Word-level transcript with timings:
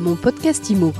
Mon 0.00 0.16
podcast 0.16 0.70
IMO. 0.70 0.92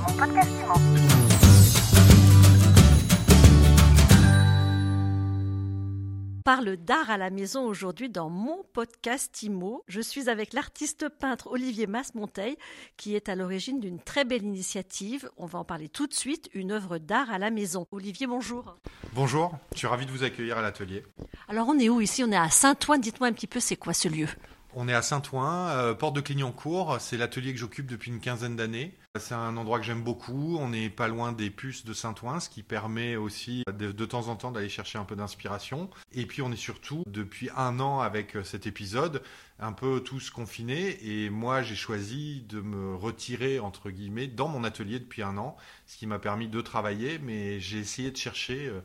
parle 6.43 6.75
d'art 6.75 7.09
à 7.09 7.17
la 7.17 7.29
maison 7.29 7.65
aujourd'hui 7.65 8.09
dans 8.09 8.29
mon 8.29 8.63
podcast 8.73 9.41
IMO. 9.41 9.83
Je 9.87 10.01
suis 10.01 10.29
avec 10.29 10.53
l'artiste 10.53 11.07
peintre 11.09 11.47
Olivier 11.47 11.87
Masmonteil 11.87 12.57
qui 12.97 13.15
est 13.15 13.29
à 13.29 13.35
l'origine 13.35 13.79
d'une 13.79 13.99
très 13.99 14.25
belle 14.25 14.43
initiative. 14.43 15.29
On 15.37 15.45
va 15.45 15.59
en 15.59 15.63
parler 15.63 15.89
tout 15.89 16.07
de 16.07 16.13
suite, 16.13 16.49
une 16.53 16.71
œuvre 16.71 16.97
d'art 16.97 17.31
à 17.31 17.39
la 17.39 17.49
maison. 17.49 17.87
Olivier, 17.91 18.27
bonjour. 18.27 18.75
Bonjour, 19.13 19.57
je 19.73 19.79
suis 19.79 19.87
ravi 19.87 20.05
de 20.05 20.11
vous 20.11 20.23
accueillir 20.23 20.57
à 20.57 20.61
l'atelier. 20.61 21.03
Alors 21.47 21.67
on 21.69 21.79
est 21.79 21.89
où 21.89 22.01
ici? 22.01 22.23
On 22.23 22.31
est 22.31 22.35
à 22.35 22.49
Saint-Ouen. 22.49 22.99
Dites-moi 22.99 23.29
un 23.29 23.33
petit 23.33 23.47
peu 23.47 23.59
c'est 23.59 23.77
quoi 23.77 23.93
ce 23.93 24.09
lieu? 24.09 24.27
On 24.75 24.87
est 24.87 24.93
à 24.93 25.01
Saint-Ouen, 25.01 25.67
euh, 25.69 25.93
porte 25.93 26.15
de 26.15 26.21
Clignancourt. 26.21 26.97
C'est 26.99 27.17
l'atelier 27.17 27.53
que 27.53 27.59
j'occupe 27.59 27.87
depuis 27.87 28.11
une 28.11 28.19
quinzaine 28.19 28.55
d'années. 28.55 28.95
C'est 29.19 29.33
un 29.33 29.57
endroit 29.57 29.79
que 29.79 29.85
j'aime 29.85 30.03
beaucoup. 30.03 30.57
On 30.57 30.69
n'est 30.69 30.89
pas 30.89 31.07
loin 31.07 31.33
des 31.33 31.49
puces 31.49 31.83
de 31.83 31.93
Saint-Ouen, 31.93 32.39
ce 32.39 32.49
qui 32.49 32.63
permet 32.63 33.15
aussi 33.15 33.63
de, 33.67 33.91
de 33.91 34.05
temps 34.05 34.29
en 34.29 34.35
temps 34.35 34.51
d'aller 34.51 34.69
chercher 34.69 34.97
un 34.97 35.03
peu 35.03 35.15
d'inspiration. 35.15 35.89
Et 36.13 36.25
puis 36.25 36.41
on 36.41 36.51
est 36.51 36.55
surtout 36.55 37.03
depuis 37.07 37.49
un 37.57 37.79
an 37.79 37.99
avec 37.99 38.37
cet 38.43 38.67
épisode 38.67 39.21
un 39.59 39.73
peu 39.73 40.01
tous 40.01 40.29
confinés. 40.29 40.97
Et 41.05 41.29
moi, 41.29 41.61
j'ai 41.61 41.75
choisi 41.75 42.43
de 42.49 42.61
me 42.61 42.95
retirer 42.95 43.59
entre 43.59 43.89
guillemets 43.89 44.27
dans 44.27 44.47
mon 44.47 44.63
atelier 44.63 44.99
depuis 44.99 45.21
un 45.21 45.37
an, 45.37 45.55
ce 45.85 45.97
qui 45.97 46.07
m'a 46.07 46.19
permis 46.19 46.47
de 46.47 46.61
travailler. 46.61 47.19
Mais 47.19 47.59
j'ai 47.59 47.79
essayé 47.79 48.11
de 48.11 48.17
chercher 48.17 48.67
euh, 48.67 48.81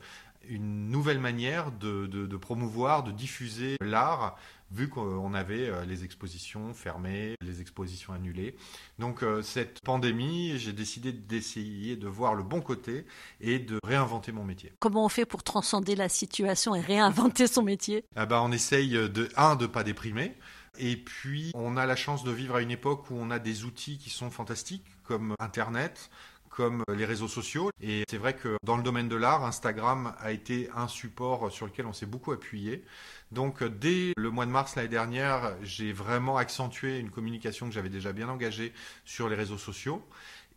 une 0.48 0.90
nouvelle 0.90 1.18
manière 1.18 1.72
de, 1.72 2.36
promouvoir, 2.36 3.02
de 3.02 3.12
diffuser 3.12 3.76
l'art, 3.80 4.36
vu 4.72 4.88
qu'on 4.88 5.32
avait 5.34 5.68
euh, 5.68 5.84
les 5.84 6.04
expositions 6.04 6.74
fermées, 6.74 7.36
les 7.40 7.60
expositions 7.60 8.12
annulées. 8.12 8.56
Donc 8.98 9.22
euh, 9.22 9.40
cette 9.40 9.80
pandémie, 9.80 10.58
j'ai 10.58 10.72
décidé 10.72 11.12
d'essayer 11.12 11.94
de 11.94 12.08
voir 12.08 12.34
le 12.34 12.42
bon 12.42 12.60
côté 12.60 13.06
et 13.40 13.60
de 13.60 13.78
réinventer 13.84 14.32
mon 14.32 14.42
métier. 14.42 14.72
Comment 14.80 15.04
on 15.04 15.08
fait 15.08 15.24
pour 15.24 15.44
transcender 15.44 15.94
la 15.94 16.08
situation 16.08 16.74
et 16.74 16.80
réinventer 16.80 17.46
son 17.46 17.62
métier? 17.62 18.04
Ah 18.16 18.26
bah, 18.26 18.42
On 18.42 18.50
essaye, 18.50 18.90
de, 18.90 19.28
un, 19.36 19.54
de 19.54 19.62
ne 19.62 19.68
pas 19.68 19.84
déprimer. 19.84 20.34
Et 20.78 20.96
puis, 20.96 21.52
on 21.54 21.76
a 21.76 21.86
la 21.86 21.96
chance 21.96 22.24
de 22.24 22.30
vivre 22.30 22.56
à 22.56 22.60
une 22.60 22.70
époque 22.70 23.10
où 23.10 23.14
on 23.14 23.30
a 23.30 23.38
des 23.38 23.64
outils 23.64 23.98
qui 23.98 24.10
sont 24.10 24.30
fantastiques, 24.30 24.84
comme 25.04 25.34
Internet, 25.38 26.10
comme 26.56 26.82
les 26.88 27.04
réseaux 27.04 27.28
sociaux. 27.28 27.70
Et 27.82 28.04
c'est 28.08 28.16
vrai 28.16 28.34
que 28.34 28.56
dans 28.64 28.78
le 28.78 28.82
domaine 28.82 29.08
de 29.08 29.16
l'art, 29.16 29.44
Instagram 29.44 30.14
a 30.18 30.32
été 30.32 30.70
un 30.74 30.88
support 30.88 31.52
sur 31.52 31.66
lequel 31.66 31.84
on 31.84 31.92
s'est 31.92 32.06
beaucoup 32.06 32.32
appuyé. 32.32 32.82
Donc 33.30 33.62
dès 33.62 34.12
le 34.16 34.30
mois 34.30 34.46
de 34.46 34.50
mars 34.50 34.74
l'année 34.74 34.88
dernière, 34.88 35.54
j'ai 35.62 35.92
vraiment 35.92 36.38
accentué 36.38 36.98
une 36.98 37.10
communication 37.10 37.66
que 37.66 37.74
j'avais 37.74 37.90
déjà 37.90 38.12
bien 38.12 38.28
engagée 38.28 38.72
sur 39.04 39.28
les 39.28 39.36
réseaux 39.36 39.58
sociaux. 39.58 40.02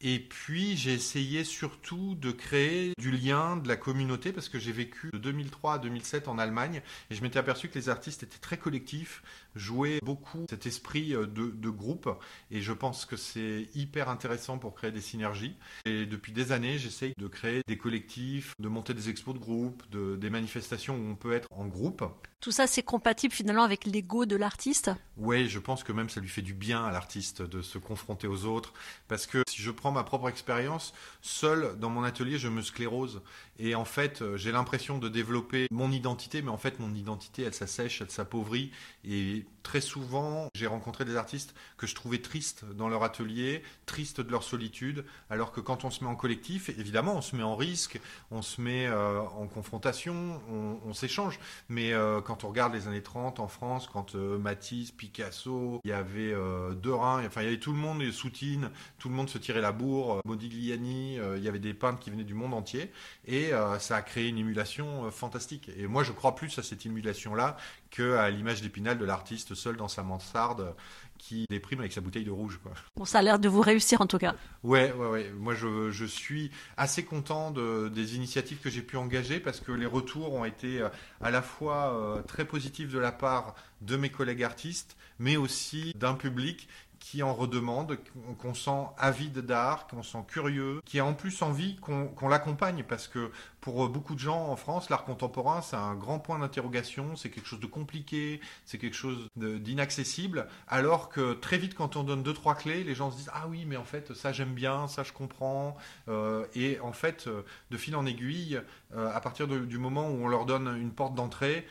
Et 0.02 0.20
puis 0.20 0.78
j'ai 0.78 0.94
essayé 0.94 1.44
surtout 1.44 2.16
de 2.16 2.32
créer 2.32 2.94
du 2.98 3.12
lien, 3.12 3.58
de 3.58 3.68
la 3.68 3.76
communauté, 3.76 4.32
parce 4.32 4.48
que 4.48 4.58
j'ai 4.58 4.72
vécu 4.72 5.10
de 5.12 5.18
2003 5.18 5.74
à 5.74 5.78
2007 5.80 6.28
en 6.30 6.38
Allemagne, 6.38 6.82
et 7.10 7.16
je 7.16 7.22
m'étais 7.22 7.40
aperçu 7.40 7.68
que 7.68 7.78
les 7.78 7.90
artistes 7.90 8.24
étaient 8.24 8.38
très 8.38 8.58
collectifs, 8.58 9.22
jouaient 9.56 10.00
beaucoup 10.02 10.46
cet 10.50 10.66
esprit 10.66 11.14
euh, 11.14 11.26
de, 11.26 11.70
groupe, 11.70 12.10
et 12.50 12.62
je 12.62 12.72
pense 12.72 13.06
que 13.06 13.18
c'est 13.18 13.68
hyper 13.76 14.10
intéressant 14.10 14.58
pour 14.58 14.74
créer 14.74 14.92
des 14.92 15.02
synergies. 15.02 15.56
Et 15.86 16.06
depuis 16.06 16.32
des 16.32 16.52
années, 16.52 16.78
j'essaye 16.78 17.14
de 17.18 17.28
créer 17.28 17.62
des 17.68 17.78
collectifs, 17.78 18.54
de 18.60 18.70
monter 18.70 18.94
des 18.94 19.10
expos 19.10 19.34
de 19.34 19.40
groupe, 19.40 19.84
de, 19.92 20.16
des 20.16 20.30
manifestations 20.30 20.96
où 20.96 21.12
on 21.12 21.16
peut 21.16 21.34
être 21.34 21.48
en 21.52 21.68
groupe. 21.68 22.04
Tout 22.42 22.54
ça, 22.54 22.68
c'est 22.68 22.84
compatible 22.84 23.34
finalement 23.34 23.64
avec 23.64 23.86
l'ego 23.86 24.26
de 24.26 24.38
l'artiste? 24.38 24.92
Oui, 25.18 25.50
je 25.50 25.60
pense 25.60 25.84
que 25.84 25.92
même 25.92 26.10
ça 26.10 26.22
lui 26.22 26.30
fait 26.30 26.42
du 26.42 26.54
bien 26.54 26.86
à 26.86 26.92
l'artiste 26.92 27.42
de 27.42 27.62
se 27.62 27.78
confronter 27.78 28.28
aux 28.28 28.46
autres, 28.46 28.74
parce 29.10 29.28
que 29.28 29.44
si 29.50 29.62
je 29.62 29.72
prends 29.72 29.92
ma 29.92 30.06
propre 30.06 30.30
expérience, 30.30 30.94
seul 31.22 31.78
dans 31.80 31.90
mon 31.90 32.04
atelier, 32.04 32.38
je 32.38 32.48
me 32.48 32.62
sclérose. 32.62 33.22
Et 33.58 33.76
en 33.76 33.84
fait, 33.84 34.22
euh, 34.22 34.38
j'ai 34.38 34.54
l'impression 34.54 35.00
de 35.00 35.10
développer 35.10 35.68
mon 35.70 35.92
identité, 35.92 36.42
mais 36.42 36.50
en 36.50 36.58
fait, 36.58 36.80
mon 36.80 36.96
identité, 36.96 37.44
elle 37.44 37.54
s'assèche, 37.54 38.02
elle 38.02 38.10
s'appauvrit. 38.10 38.72
Et 39.04 39.46
très 39.64 39.82
souvent, 39.82 40.48
j'ai 40.56 40.68
rencontré 40.68 41.04
des 41.04 41.18
artistes 41.18 41.54
que 41.78 41.86
je 41.86 41.94
trouvais 41.94 42.20
tristes 42.20 42.64
dans 42.74 42.88
leur 42.88 43.04
atelier, 43.04 43.64
tristes 43.86 44.22
de 44.22 44.32
leur 44.32 44.44
solitude, 44.44 45.04
alors 45.30 45.52
que 45.52 45.60
quand 45.60 45.84
on 45.84 45.90
se 45.90 46.06
met 46.06 46.10
en 46.10 46.16
collectif, 46.16 46.70
évidemment, 46.70 47.18
on 47.18 47.22
se 47.22 47.36
met 47.36 47.44
en 47.44 47.58
risque, 47.58 48.00
on 48.32 48.42
se 48.42 48.62
met 48.62 48.88
euh, 48.88 49.20
en 49.20 49.48
confrontation, 49.48 50.42
on, 50.50 50.94
s'échange. 50.94 51.38
Mais 51.68 51.92
euh, 51.92 52.22
quand 52.30 52.44
on 52.44 52.50
regarde 52.50 52.74
les 52.74 52.88
années 52.88 53.02
30 53.02 53.40
en 53.40 53.48
France, 53.48 53.90
quand 53.92 54.16
Matisse, 54.16 54.92
Picasso, 54.92 55.82
il 55.84 55.90
y 55.90 55.94
avait 55.94 56.34
Derain, 56.82 57.26
enfin, 57.26 57.42
il 57.42 57.46
y 57.46 57.48
avait 57.48 57.60
tout 57.60 57.72
le 57.72 57.78
monde, 57.78 58.00
les 58.00 58.12
Soutine, 58.12 58.70
tout 59.00 59.10
le 59.10 59.16
monde 59.16 59.30
se 59.30 59.38
tirait 59.38 59.62
la 59.62 59.72
bourre, 59.72 60.22
Modigliani, 60.26 61.16
il 61.16 61.44
y 61.44 61.48
avait 61.48 61.60
des 61.60 61.74
peintres 61.74 62.00
qui 62.00 62.12
venaient 62.12 62.24
du 62.24 62.36
monde 62.36 62.54
entier. 62.54 62.92
Et 63.26 63.54
euh, 63.54 63.80
ça 63.80 63.98
a 63.98 64.02
créé 64.02 64.28
une 64.28 64.38
émulation 64.38 65.06
euh, 65.06 65.12
fantastique. 65.12 65.70
Et 65.78 65.88
moi, 65.88 66.04
je 66.04 66.12
crois 66.12 66.36
plus 66.36 66.58
à 66.60 66.64
cette 66.64 66.86
émulation-là 66.86 67.58
qu'à 67.90 68.30
l'image 68.30 68.62
d'Épinal 68.62 68.98
de 68.98 69.06
l'artiste 69.06 69.56
seul 69.56 69.76
dans 69.78 69.88
sa 69.88 70.04
mansarde 70.04 70.76
qui 71.20 71.46
déprime 71.52 71.82
avec 71.82 71.94
sa 71.94 72.02
bouteille 72.02 72.24
de 72.24 72.32
rouge. 72.32 72.60
Quoi. 72.64 72.72
Bon, 72.96 73.06
ça 73.06 73.20
a 73.20 73.22
l'air 73.22 73.38
de 73.38 73.48
vous 73.48 73.62
réussir 73.62 74.02
en 74.02 74.08
tout 74.08 74.18
cas. 74.18 74.34
Ouais, 74.64 74.92
ouais, 74.94 75.08
ouais. 75.08 75.32
Moi, 75.38 75.54
je, 75.54 75.92
je 75.92 76.06
suis 76.06 76.50
assez 76.78 77.06
content 77.06 77.52
de, 77.52 77.90
des 77.90 78.16
initiatives 78.16 78.58
que 78.60 78.72
j'ai 78.72 78.82
pu 78.82 78.98
engager 78.98 79.40
parce 79.40 79.60
que 79.60 79.72
les 79.72 79.86
retours 79.86 80.34
ont 80.34 80.46
été 80.46 80.82
euh, 80.82 80.90
à 81.22 81.30
la 81.30 81.44
fois 81.44 82.24
très 82.28 82.46
positifs 82.46 82.90
de 82.92 82.98
la 82.98 83.12
part 83.12 83.54
de 83.82 83.96
mes 83.96 84.10
collègues 84.10 84.44
artistes, 84.44 84.98
mais 85.20 85.38
aussi 85.38 85.94
d'un 85.96 86.16
public 86.16 86.68
qui 87.00 87.24
en 87.24 87.34
redemande, 87.34 87.98
qu'on 88.38 88.54
sent 88.54 88.86
avide 88.98 89.40
d'art, 89.40 89.88
qu'on 89.88 90.04
sent 90.04 90.24
curieux, 90.28 90.82
qui 90.86 91.00
a 91.00 91.06
en 91.06 91.14
plus 91.14 91.42
envie 91.42 91.78
qu'on 91.78 92.28
l'accompagne 92.28 92.84
parce 92.88 93.08
que 93.08 93.32
pour 93.62 93.86
euh, 93.86 93.88
beaucoup 93.90 94.16
de 94.16 94.20
gens 94.20 94.48
en 94.48 94.56
France, 94.56 94.90
l'art 94.90 95.04
contemporain, 95.04 95.62
c'est 95.62 95.76
un 95.76 95.96
grand 95.96 96.20
point 96.20 96.40
d'interrogation, 96.40 97.16
c'est 97.16 97.30
quelque 97.30 97.48
chose 97.48 97.60
de 97.60 97.68
compliqué, 97.68 98.40
c'est 98.66 98.78
quelque 98.78 98.96
chose 98.96 99.28
d'inaccessible, 99.36 100.48
alors 100.68 101.10
que 101.10 101.34
très 101.34 101.58
vite, 101.58 101.76
quand 101.76 101.96
on 101.96 102.04
donne 102.04 102.24
deux, 102.24 102.34
trois 102.34 102.56
clés, 102.56 102.84
les 102.84 102.96
gens 102.96 103.12
se 103.12 103.18
disent 103.18 103.32
Ah 103.34 103.48
oui, 103.48 103.66
mais 103.66 103.78
en 103.78 103.84
fait, 103.84 104.14
ça 104.14 104.32
j'aime 104.32 104.54
bien, 104.54 104.88
ça 104.88 105.04
je 105.04 105.14
comprends. 105.14 105.78
Euh, 106.08 106.46
et 106.56 106.80
en 106.80 106.94
fait, 106.94 107.28
euh, 107.28 107.44
de 107.72 107.78
fil 107.78 107.96
en 107.96 108.06
aiguille, 108.06 108.60
à 108.96 109.20
partir 109.22 109.48
du 109.48 109.78
moment 109.78 110.10
où 110.10 110.24
on 110.24 110.28
leur 110.28 110.46
donne 110.46 110.68
une 110.80 110.92
porte 110.92 111.16
d'entrée, 111.16 111.68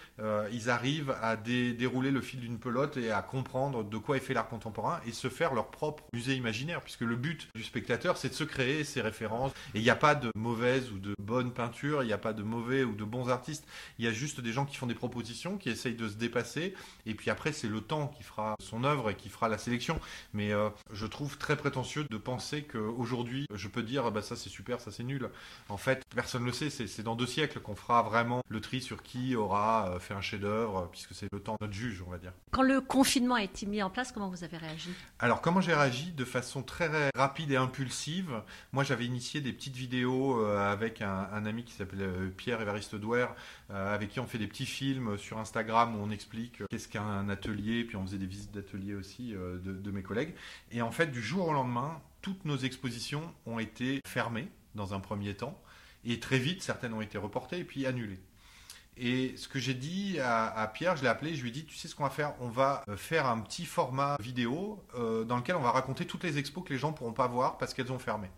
ils 0.52 0.70
arrivent 0.70 1.14
à 1.22 1.36
dérouler 1.36 2.10
le 2.10 2.20
fil 2.20 2.40
d'une 2.40 2.58
pelote 2.58 2.96
et 2.96 3.10
à 3.10 3.22
comprendre 3.22 3.84
de 3.84 3.98
quoi 3.98 4.16
est 4.16 4.20
fait 4.20 4.34
l'art 4.34 4.48
contemporain 4.48 5.00
et 5.06 5.12
se 5.12 5.28
faire 5.28 5.54
leur 5.54 5.70
propre 5.70 6.04
musée 6.12 6.34
imaginaire, 6.34 6.80
puisque 6.80 7.02
le 7.02 7.16
but 7.16 7.48
du 7.54 7.62
spectateur, 7.62 8.16
c'est 8.16 8.28
de 8.28 8.34
se 8.34 8.44
créer 8.44 8.84
ses 8.84 9.00
références. 9.00 9.52
Et 9.74 9.78
il 9.78 9.82
n'y 9.82 9.90
a 9.90 9.96
pas 9.96 10.14
de 10.14 10.30
mauvaise 10.34 10.90
ou 10.92 10.98
de 10.98 11.14
bonne 11.18 11.52
peinture 11.52 11.68
il 12.02 12.06
n'y 12.06 12.12
a 12.12 12.18
pas 12.18 12.32
de 12.32 12.42
mauvais 12.42 12.84
ou 12.84 12.94
de 12.94 13.04
bons 13.04 13.28
artistes, 13.28 13.66
il 13.98 14.04
y 14.04 14.08
a 14.08 14.12
juste 14.12 14.40
des 14.40 14.52
gens 14.52 14.64
qui 14.64 14.76
font 14.76 14.86
des 14.86 14.94
propositions, 14.94 15.56
qui 15.56 15.70
essayent 15.70 15.94
de 15.94 16.08
se 16.08 16.14
dépasser, 16.14 16.74
et 17.06 17.14
puis 17.14 17.30
après 17.30 17.52
c'est 17.52 17.68
le 17.68 17.80
temps 17.80 18.08
qui 18.08 18.22
fera 18.22 18.56
son 18.60 18.84
œuvre 18.84 19.10
et 19.10 19.14
qui 19.14 19.28
fera 19.28 19.48
la 19.48 19.58
sélection. 19.58 20.00
Mais 20.32 20.52
euh, 20.52 20.70
je 20.92 21.06
trouve 21.06 21.38
très 21.38 21.56
prétentieux 21.56 22.04
de 22.08 22.16
penser 22.16 22.62
qu'aujourd'hui 22.62 23.46
je 23.54 23.68
peux 23.68 23.82
dire 23.82 24.10
bah 24.10 24.22
ça 24.22 24.36
c'est 24.36 24.48
super, 24.48 24.80
ça 24.80 24.90
c'est 24.90 25.04
nul. 25.04 25.30
En 25.68 25.76
fait, 25.76 26.04
personne 26.14 26.42
ne 26.42 26.46
le 26.46 26.52
sait, 26.52 26.70
c'est 26.70 27.02
dans 27.08 27.16
deux 27.16 27.26
siècles 27.26 27.60
qu'on 27.60 27.74
fera 27.74 28.02
vraiment 28.02 28.42
le 28.48 28.60
tri 28.60 28.80
sur 28.80 29.02
qui 29.02 29.34
aura 29.34 29.90
euh, 29.90 29.98
fait 29.98 30.14
un 30.14 30.20
chef-d'œuvre, 30.20 30.88
puisque 30.90 31.14
c'est 31.14 31.28
le 31.32 31.40
temps 31.40 31.56
de 31.60 31.66
notre 31.66 31.72
juge, 31.72 32.02
on 32.06 32.10
va 32.10 32.18
dire. 32.18 32.32
Quand 32.50 32.62
le 32.62 32.80
confinement 32.80 33.36
a 33.36 33.42
été 33.42 33.66
mis 33.66 33.82
en 33.82 33.90
place, 33.90 34.12
comment 34.12 34.28
vous 34.28 34.44
avez 34.44 34.56
réagi? 34.56 34.90
Alors 35.18 35.40
comment 35.40 35.60
j'ai 35.60 35.74
réagi? 35.74 36.12
De 36.12 36.24
façon 36.24 36.62
très 36.62 37.10
rapide 37.14 37.50
et 37.50 37.56
impulsive. 37.56 38.42
Moi 38.72 38.84
j'avais 38.84 39.06
initié 39.06 39.40
des 39.40 39.52
petites 39.52 39.76
vidéos 39.76 40.40
euh, 40.40 40.72
avec 40.72 41.02
un, 41.02 41.28
un 41.32 41.46
ami 41.46 41.64
qui 41.64 41.72
s'appelle 41.72 42.02
euh, 42.02 42.28
Pierre 42.36 42.60
Évariste 42.60 42.94
Douer, 42.94 43.26
euh, 43.70 43.94
avec 43.94 44.10
qui 44.10 44.20
on 44.20 44.26
fait 44.26 44.38
des 44.38 44.46
petits 44.46 44.66
films 44.66 45.18
sur 45.18 45.38
Instagram 45.38 45.96
où 45.96 46.02
on 46.02 46.10
explique 46.10 46.60
euh, 46.60 46.66
qu'est-ce 46.70 46.88
qu'un 46.88 47.28
atelier, 47.28 47.84
puis 47.84 47.96
on 47.96 48.04
faisait 48.06 48.18
des 48.18 48.26
visites 48.26 48.52
d'atelier 48.52 48.94
aussi 48.94 49.32
de, 49.32 49.90
mes 49.90 50.02
collègues. 50.02 50.34
Et 50.70 50.82
en 50.82 50.90
fait, 50.90 51.06
du 51.06 51.22
jour 51.22 51.48
au 51.48 51.52
lendemain, 51.52 52.00
toutes 52.20 52.44
nos 52.44 52.56
expositions 52.56 53.22
ont 53.46 53.58
été 53.58 54.00
fermées 54.06 54.48
dans 54.74 54.94
un 54.94 55.00
premier 55.00 55.34
temps, 55.34 55.58
et 56.04 56.20
très 56.20 56.38
vite, 56.38 56.62
certaines 56.62 56.94
ont 56.94 57.00
été 57.00 57.18
reportées 57.18 57.58
et 57.58 57.64
puis 57.64 57.86
annulées. 57.86 58.20
Et 58.96 59.36
ce 59.36 59.46
que 59.46 59.60
j'ai 59.60 59.74
dit 59.74 60.18
à, 60.20 60.70
Pierre, 60.74 60.96
je 60.96 61.02
l'ai 61.02 61.08
appelé, 61.08 61.36
je 61.36 61.42
lui 61.42 61.50
ai 61.50 61.52
dit, 61.52 61.64
tu 61.64 61.76
sais 61.76 61.86
ce 61.86 61.94
qu'on 61.94 62.02
va 62.02 62.10
faire? 62.10 62.34
On 62.40 62.48
va 62.48 62.84
faire 62.96 63.26
un 63.26 63.38
petit 63.38 63.64
format 63.64 64.16
vidéo 64.20 64.84
dans 64.94 65.36
lequel 65.36 65.54
on 65.54 65.60
va 65.60 65.70
raconter 65.70 66.04
toutes 66.04 66.24
les 66.24 66.36
expos 66.38 66.64
que 66.64 66.72
les 66.72 66.78
gens 66.80 66.92
pourront 66.92 67.12
pas 67.12 67.28
voir 67.28 67.58
parce 67.58 67.74
qu'elles 67.74 67.92
ont 67.92 68.00
fermé. 68.00 68.28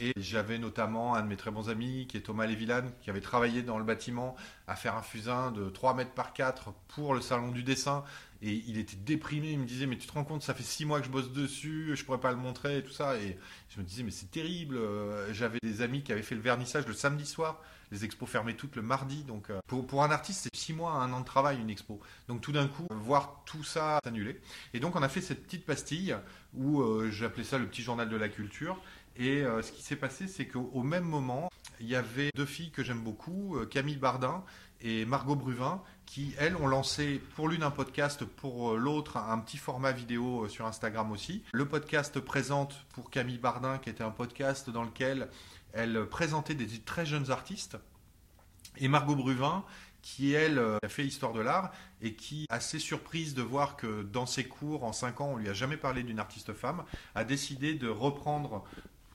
Et 0.00 0.12
j'avais 0.16 0.58
notamment 0.58 1.14
un 1.14 1.22
de 1.22 1.26
mes 1.26 1.36
très 1.36 1.50
bons 1.50 1.70
amis 1.70 2.06
qui 2.08 2.16
est 2.16 2.20
Thomas 2.20 2.46
Lévillane, 2.46 2.92
qui 3.00 3.10
avait 3.10 3.20
travaillé 3.20 3.62
dans 3.62 3.78
le 3.78 3.84
bâtiment 3.84 4.36
à 4.66 4.76
faire 4.76 4.96
un 4.96 5.02
fusain 5.02 5.50
de 5.50 5.68
3 5.70 5.94
mètres 5.94 6.12
par 6.12 6.32
4 6.32 6.72
pour 6.88 7.14
le 7.14 7.20
salon 7.20 7.50
du 7.50 7.62
dessin. 7.62 8.04
et 8.40 8.62
il 8.68 8.78
était 8.78 8.96
déprimé. 8.96 9.50
Il 9.52 9.58
me 9.58 9.66
disait, 9.66 9.86
mais 9.86 9.98
tu 9.98 10.06
te 10.06 10.12
rends 10.12 10.24
compte, 10.24 10.42
ça 10.42 10.54
fait 10.54 10.62
six 10.62 10.84
mois 10.84 11.00
que 11.00 11.06
je 11.06 11.10
bosse 11.10 11.32
dessus, 11.32 11.92
je 11.96 12.04
pourrais 12.04 12.20
pas 12.20 12.30
le 12.30 12.36
montrer 12.36 12.78
et 12.78 12.82
tout 12.84 12.92
ça. 12.92 13.16
Et 13.18 13.36
je 13.70 13.80
me 13.80 13.84
disais, 13.84 14.02
mais 14.04 14.12
c'est 14.12 14.30
terrible. 14.30 14.76
Euh, 14.76 15.32
j'avais 15.34 15.58
des 15.62 15.82
amis 15.82 16.02
qui 16.02 16.12
avaient 16.12 16.22
fait 16.22 16.36
le 16.36 16.40
vernissage 16.40 16.86
le 16.86 16.94
samedi 16.94 17.26
soir. 17.26 17.60
Les 17.90 18.04
expos 18.04 18.28
fermaient 18.28 18.54
toutes 18.54 18.76
le 18.76 18.82
mardi. 18.82 19.24
Donc, 19.24 19.50
euh, 19.50 19.60
pour, 19.66 20.04
un 20.04 20.10
artiste, 20.10 20.42
c'est 20.42 20.56
six 20.56 20.72
mois, 20.72 20.92
un 20.92 21.12
an 21.12 21.20
de 21.20 21.24
travail, 21.24 21.58
une 21.60 21.70
expo. 21.70 22.00
Donc, 22.28 22.40
tout 22.40 22.52
d'un 22.52 22.68
coup, 22.68 22.86
voir 22.90 23.42
tout 23.46 23.64
ça 23.64 23.98
s'annuler. 24.04 24.40
Et 24.74 24.80
donc, 24.80 24.94
on 24.96 25.02
a 25.02 25.08
fait 25.08 25.22
cette 25.22 25.44
petite 25.44 25.64
pastille 25.64 26.16
où 26.54 26.80
euh, 26.80 27.10
j'appelais 27.10 27.44
ça 27.44 27.58
le 27.58 27.66
petit 27.66 27.82
journal 27.82 28.08
de 28.08 28.16
la 28.16 28.28
culture. 28.28 28.80
Et 29.18 29.42
ce 29.42 29.72
qui 29.72 29.82
s'est 29.82 29.96
passé, 29.96 30.28
c'est 30.28 30.46
qu'au 30.46 30.82
même 30.82 31.04
moment, 31.04 31.50
il 31.80 31.88
y 31.88 31.96
avait 31.96 32.30
deux 32.36 32.46
filles 32.46 32.70
que 32.70 32.84
j'aime 32.84 33.00
beaucoup, 33.00 33.56
Camille 33.68 33.96
Bardin 33.96 34.44
et 34.80 35.04
Margot 35.04 35.34
Bruvin, 35.34 35.82
qui, 36.06 36.34
elles, 36.38 36.56
ont 36.56 36.66
lancé 36.66 37.20
pour 37.34 37.48
l'une 37.48 37.62
un 37.62 37.70
podcast, 37.70 38.24
pour 38.24 38.76
l'autre 38.76 39.16
un 39.16 39.38
petit 39.40 39.58
format 39.58 39.92
vidéo 39.92 40.44
euh, 40.44 40.48
sur 40.48 40.66
Instagram 40.66 41.10
aussi. 41.10 41.42
Le 41.52 41.66
podcast 41.66 42.20
présente 42.20 42.86
pour 42.94 43.10
Camille 43.10 43.38
Bardin, 43.38 43.78
qui 43.78 43.90
était 43.90 44.04
un 44.04 44.10
podcast 44.10 44.70
dans 44.70 44.84
lequel 44.84 45.28
elle 45.72 46.06
présentait 46.06 46.54
des 46.54 46.66
très 46.80 47.04
jeunes 47.04 47.30
artistes. 47.30 47.76
Et 48.78 48.88
Margot 48.88 49.16
Bruvin, 49.16 49.64
qui 50.00 50.32
elle 50.32 50.58
euh, 50.58 50.78
a 50.82 50.88
fait 50.88 51.04
histoire 51.04 51.32
de 51.32 51.40
l'art 51.40 51.72
et 52.00 52.14
qui, 52.14 52.46
assez 52.48 52.78
surprise 52.78 53.34
de 53.34 53.42
voir 53.42 53.76
que 53.76 54.02
dans 54.02 54.26
ses 54.26 54.44
cours 54.44 54.84
en 54.84 54.92
5 54.92 55.20
ans 55.20 55.30
on 55.32 55.36
lui 55.36 55.48
a 55.48 55.54
jamais 55.54 55.76
parlé 55.76 56.04
d'une 56.04 56.20
artiste 56.20 56.54
femme, 56.54 56.84
a 57.16 57.24
décidé 57.24 57.74
de 57.74 57.88
reprendre 57.88 58.64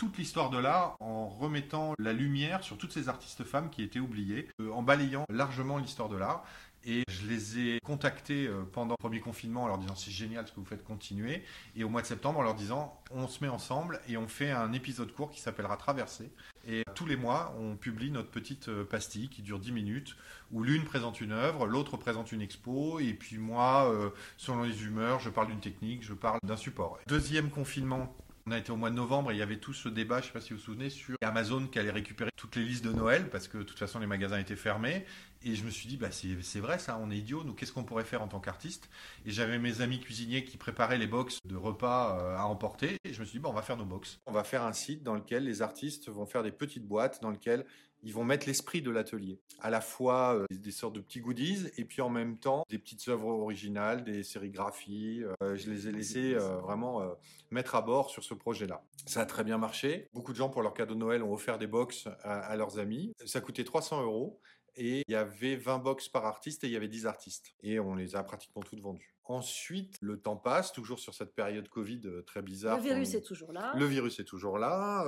toute 0.03 0.17
l'histoire 0.17 0.49
de 0.49 0.57
l'art 0.57 0.97
en 0.99 1.29
remettant 1.29 1.93
la 1.97 2.11
lumière 2.11 2.61
sur 2.61 2.77
toutes 2.77 2.91
ces 2.91 3.07
artistes 3.07 3.45
femmes 3.45 3.69
qui 3.69 3.81
étaient 3.81 3.99
oubliées, 3.99 4.49
euh, 4.59 4.69
en 4.71 4.83
balayant 4.83 5.23
largement 5.29 5.77
l'histoire 5.77 6.09
de 6.09 6.17
l'art. 6.17 6.43
Et 6.85 7.03
je 7.07 7.25
les 7.25 7.59
ai 7.59 7.79
contactés 7.79 8.45
euh, 8.47 8.63
pendant 8.69 8.95
le 8.99 9.01
premier 9.01 9.21
confinement 9.21 9.63
en 9.63 9.67
leur 9.67 9.77
disant 9.77 9.95
c'est 9.95 10.11
génial 10.11 10.45
ce 10.45 10.51
que 10.51 10.59
vous 10.59 10.65
faites 10.65 10.83
continuer. 10.83 11.41
Et 11.77 11.85
au 11.85 11.89
mois 11.89 12.01
de 12.01 12.07
septembre 12.07 12.39
en 12.39 12.41
leur 12.41 12.55
disant 12.55 13.01
on 13.11 13.29
se 13.29 13.41
met 13.41 13.49
ensemble 13.49 14.01
et 14.09 14.17
on 14.17 14.27
fait 14.27 14.51
un 14.51 14.73
épisode 14.73 15.13
court 15.13 15.31
qui 15.31 15.39
s'appellera 15.39 15.77
Traversée. 15.77 16.29
Et 16.67 16.83
tous 16.95 17.05
les 17.05 17.15
mois 17.15 17.55
on 17.57 17.77
publie 17.77 18.11
notre 18.11 18.29
petite 18.29 18.67
euh, 18.67 18.83
pastille 18.83 19.29
qui 19.29 19.41
dure 19.41 19.59
10 19.59 19.71
minutes 19.71 20.17
où 20.51 20.63
l'une 20.63 20.83
présente 20.83 21.21
une 21.21 21.31
œuvre, 21.31 21.65
l'autre 21.65 21.95
présente 21.95 22.33
une 22.33 22.41
expo. 22.41 22.99
Et 22.99 23.13
puis 23.13 23.37
moi, 23.37 23.91
selon 24.37 24.61
les 24.61 24.83
humeurs, 24.83 25.19
je 25.19 25.31
parle 25.31 25.47
d'une 25.47 25.59
technique, 25.59 26.03
je 26.03 26.13
parle 26.13 26.37
d'un 26.43 26.57
support. 26.57 26.99
Deuxième 27.07 27.49
confinement 27.49 28.15
on 28.45 28.51
a 28.51 28.57
été 28.57 28.71
au 28.71 28.75
mois 28.75 28.89
de 28.89 28.95
novembre 28.95 29.31
et 29.31 29.35
il 29.35 29.37
y 29.37 29.41
avait 29.41 29.57
tout 29.57 29.73
ce 29.73 29.89
débat, 29.89 30.19
je 30.19 30.23
ne 30.23 30.27
sais 30.27 30.33
pas 30.33 30.41
si 30.41 30.53
vous 30.53 30.59
vous 30.59 30.65
souvenez, 30.65 30.89
sur 30.89 31.15
Amazon 31.21 31.67
qui 31.67 31.79
allait 31.79 31.91
récupérer 31.91 32.29
toutes 32.35 32.55
les 32.55 32.63
listes 32.63 32.83
de 32.83 32.91
Noël 32.91 33.29
parce 33.29 33.47
que 33.47 33.57
de 33.57 33.63
toute 33.63 33.79
façon 33.79 33.99
les 33.99 34.07
magasins 34.07 34.39
étaient 34.39 34.55
fermés. 34.55 35.05
Et 35.45 35.55
je 35.55 35.63
me 35.65 35.69
suis 35.69 35.89
dit, 35.89 35.97
bah, 35.97 36.09
c'est 36.11 36.59
vrai 36.59 36.79
ça, 36.79 36.99
on 37.01 37.11
est 37.11 37.17
idiot, 37.17 37.43
nous 37.43 37.53
qu'est-ce 37.53 37.73
qu'on 37.73 37.83
pourrait 37.83 38.05
faire 38.05 38.21
en 38.21 38.27
tant 38.27 38.39
qu'artiste? 38.39 38.89
Et 39.25 39.31
j'avais 39.31 39.59
mes 39.59 39.81
amis 39.81 39.99
cuisiniers 39.99 40.43
qui 40.43 40.57
préparaient 40.57 40.97
les 40.97 41.07
box 41.07 41.39
de 41.45 41.55
repas 41.55 42.17
euh, 42.17 42.37
à 42.37 42.45
emporter. 42.45 42.97
Et 43.03 43.13
je 43.13 43.19
me 43.19 43.25
suis 43.25 43.39
dit, 43.39 43.45
on 43.45 43.53
va 43.53 43.61
faire 43.61 43.77
nos 43.77 43.85
box. 43.85 44.19
On 44.25 44.31
va 44.31 44.43
faire 44.43 44.63
un 44.63 44.73
site 44.73 45.03
dans 45.03 45.15
lequel 45.15 45.43
les 45.43 45.61
artistes 45.61 46.09
vont 46.09 46.25
faire 46.25 46.43
des 46.43 46.51
petites 46.51 46.85
boîtes 46.85 47.21
dans 47.21 47.31
lesquelles 47.31 47.65
ils 48.03 48.13
vont 48.13 48.23
mettre 48.23 48.45
l'esprit 48.45 48.81
de 48.81 48.91
l'atelier. 48.91 49.39
À 49.59 49.69
la 49.69 49.81
fois 49.81 50.35
euh, 50.35 50.45
des 50.51 50.71
sortes 50.71 50.93
de 50.93 50.99
petits 50.99 51.21
goodies 51.21 51.67
et 51.77 51.85
puis 51.85 52.01
en 52.01 52.09
même 52.09 52.37
temps 52.37 52.65
des 52.69 52.77
petites 52.77 53.07
œuvres 53.07 53.27
originales, 53.27 54.03
des 54.03 54.23
sérigraphies. 54.23 55.23
Euh, 55.41 55.55
je 55.55 55.69
les 55.69 55.87
ai 55.87 55.91
laissés 55.91 56.35
euh, 56.35 56.57
vraiment 56.57 57.01
mettre 57.49 57.75
à 57.75 57.81
bord 57.81 58.09
sur 58.09 58.23
ce 58.23 58.33
projet-là. 58.33 58.83
Ça 59.05 59.21
a 59.21 59.25
très 59.25 59.43
bien 59.43 59.57
marché. 59.57 60.09
Beaucoup 60.13 60.33
de 60.33 60.37
gens 60.37 60.49
pour 60.49 60.61
leur 60.61 60.73
cadeau 60.73 60.93
de 60.95 60.99
Noël 60.99 61.23
ont 61.23 61.33
offert 61.33 61.57
des 61.57 61.67
box 61.67 62.07
à, 62.23 62.39
à 62.39 62.55
leurs 62.55 62.77
amis. 62.77 63.13
Ça 63.25 63.41
coûtait 63.41 63.63
300 63.63 64.03
euros 64.03 64.39
et 64.75 65.03
il 65.07 65.11
y 65.11 65.15
avait 65.15 65.55
20 65.55 65.79
box 65.79 66.09
par 66.09 66.25
artiste 66.25 66.63
et 66.63 66.67
il 66.67 66.73
y 66.73 66.75
avait 66.75 66.87
10 66.87 67.05
artistes. 67.05 67.53
Et 67.61 67.79
on 67.79 67.95
les 67.95 68.15
a 68.15 68.23
pratiquement 68.23 68.61
toutes 68.61 68.81
vendues. 68.81 69.15
Ensuite, 69.25 69.95
le 70.01 70.19
temps 70.19 70.35
passe, 70.35 70.73
toujours 70.73 70.99
sur 70.99 71.13
cette 71.13 71.33
période 71.33 71.69
Covid 71.69 72.01
très 72.25 72.41
bizarre. 72.41 72.77
Le 72.77 72.83
virus 72.83 73.13
est 73.13 73.21
toujours 73.21 73.53
là. 73.53 73.71
Le 73.77 73.85
virus 73.85 74.19
est 74.19 74.25
toujours 74.25 74.57
là. 74.57 75.05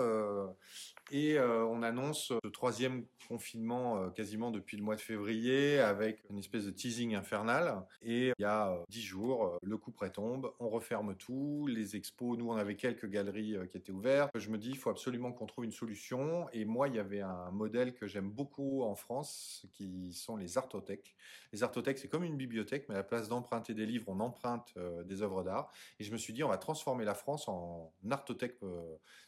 Et 1.11 1.37
euh, 1.37 1.63
on 1.65 1.83
annonce 1.83 2.31
le 2.43 2.49
troisième 2.49 3.05
confinement 3.27 3.97
euh, 3.97 4.09
quasiment 4.09 4.49
depuis 4.49 4.75
le 4.75 4.83
mois 4.83 4.95
de 4.95 5.01
février 5.01 5.79
avec 5.79 6.23
une 6.29 6.39
espèce 6.39 6.65
de 6.65 6.71
teasing 6.71 7.15
infernal. 7.15 7.85
Et 8.01 8.33
il 8.37 8.41
y 8.41 8.45
a 8.45 8.71
euh, 8.71 8.83
dix 8.89 9.03
jours, 9.03 9.59
le 9.61 9.77
coup 9.77 9.91
près 9.91 10.11
tombe, 10.11 10.51
on 10.59 10.67
referme 10.67 11.15
tout, 11.15 11.67
les 11.67 11.95
expos, 11.95 12.37
nous 12.37 12.49
on 12.49 12.55
avait 12.55 12.75
quelques 12.75 13.07
galeries 13.07 13.55
qui 13.69 13.77
étaient 13.77 13.91
ouvertes. 13.91 14.31
Je 14.35 14.49
me 14.49 14.57
dis, 14.57 14.69
il 14.69 14.77
faut 14.77 14.89
absolument 14.89 15.31
qu'on 15.31 15.45
trouve 15.45 15.65
une 15.65 15.71
solution. 15.71 16.47
Et 16.53 16.65
moi, 16.65 16.87
il 16.87 16.95
y 16.95 16.99
avait 16.99 17.21
un 17.21 17.51
modèle 17.51 17.93
que 17.93 18.07
j'aime 18.07 18.29
beaucoup 18.29 18.81
en 18.81 18.95
France 18.95 19.67
qui 19.73 20.11
sont 20.13 20.37
les 20.37 20.57
artothèques. 20.57 21.15
Les 21.53 21.61
artothèques, 21.61 21.99
c'est 21.99 22.07
comme 22.07 22.23
une 22.23 22.37
bibliothèque, 22.37 22.85
mais 22.89 22.95
à 22.95 22.99
la 22.99 23.03
place 23.03 23.29
d'emprunter 23.29 23.73
des 23.73 23.85
livres, 23.85 24.05
on 24.07 24.19
emprunte 24.19 24.73
des 25.05 25.21
œuvres 25.21 25.43
d'art. 25.43 25.71
Et 25.99 26.03
je 26.03 26.11
me 26.11 26.17
suis 26.17 26.33
dit, 26.33 26.43
on 26.43 26.49
va 26.49 26.57
transformer 26.57 27.05
la 27.05 27.13
France 27.13 27.47
en 27.47 27.93
artothèque 28.09 28.57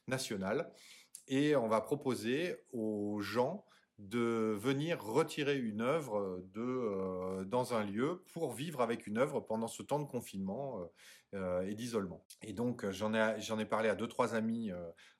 nationale 0.07 0.71
et 1.27 1.55
on 1.55 1.67
va 1.67 1.81
proposer 1.81 2.55
aux 2.71 3.19
gens 3.21 3.65
de 3.99 4.55
venir 4.59 5.03
retirer 5.03 5.57
une 5.57 5.81
œuvre 5.81 6.43
de, 6.53 6.61
euh, 6.61 7.43
dans 7.45 7.73
un 7.73 7.83
lieu 7.83 8.23
pour 8.33 8.53
vivre 8.53 8.81
avec 8.81 9.07
une 9.07 9.17
œuvre 9.17 9.39
pendant 9.39 9.67
ce 9.67 9.81
temps 9.81 9.99
de 9.99 10.05
confinement 10.05 10.79
euh, 10.79 10.85
et 11.33 11.75
d'isolement. 11.75 12.23
Et 12.41 12.53
donc 12.53 12.89
j'en 12.89 13.13
ai, 13.13 13.35
j'en 13.39 13.59
ai 13.59 13.65
parlé 13.65 13.89
à 13.89 13.95
deux 13.95 14.07
trois 14.07 14.33
amis 14.33 14.71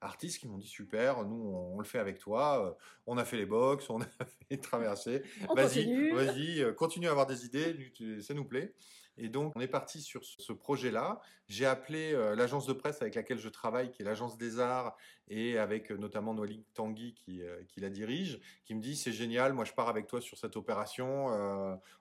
artistes 0.01 0.39
qui 0.39 0.47
m'ont 0.47 0.57
dit 0.57 0.67
super, 0.67 1.23
nous 1.25 1.35
on, 1.35 1.79
le 1.79 1.85
fait 1.85 1.99
avec 1.99 2.17
toi, 2.17 2.77
on 3.05 3.17
a 3.17 3.25
fait 3.25 3.37
les 3.37 3.45
box, 3.45 3.89
on 3.89 4.01
a 4.01 4.07
fait 4.49 4.57
traverser, 4.57 5.23
vas-y, 5.55 6.11
vas-y, 6.11 6.75
continue 6.75 7.07
à 7.07 7.11
avoir 7.11 7.27
des 7.27 7.45
idées, 7.45 7.91
ça 8.21 8.33
nous 8.33 8.45
plaît. 8.45 8.73
Et 9.17 9.29
donc, 9.29 9.53
on 9.55 9.61
est 9.61 9.67
parti 9.67 10.01
sur 10.01 10.23
ce 10.23 10.53
projet-là. 10.53 11.19
J'ai 11.47 11.65
appelé 11.65 12.13
euh, 12.13 12.35
l'agence 12.35 12.67
de 12.67 12.73
presse 12.73 13.01
avec 13.01 13.15
laquelle 13.15 13.39
je 13.39 13.49
travaille, 13.49 13.89
qui 13.89 14.03
est 14.03 14.05
l'agence 14.05 14.37
des 14.37 14.59
arts, 14.59 14.95
et 15.27 15.57
avec 15.57 15.91
euh, 15.91 15.97
notamment 15.97 16.33
Noélie 16.33 16.63
Tanguy 16.75 17.13
qui, 17.13 17.41
euh, 17.41 17.63
qui, 17.67 17.79
la 17.79 17.89
dirige, 17.89 18.39
qui 18.63 18.75
me 18.75 18.81
dit 18.81 18.95
c'est 18.95 19.11
génial, 19.11 19.53
moi 19.53 19.65
je 19.65 19.73
pars 19.73 19.89
avec 19.89 20.07
toi 20.07 20.21
sur 20.21 20.37
cette 20.37 20.55
opération, 20.55 21.27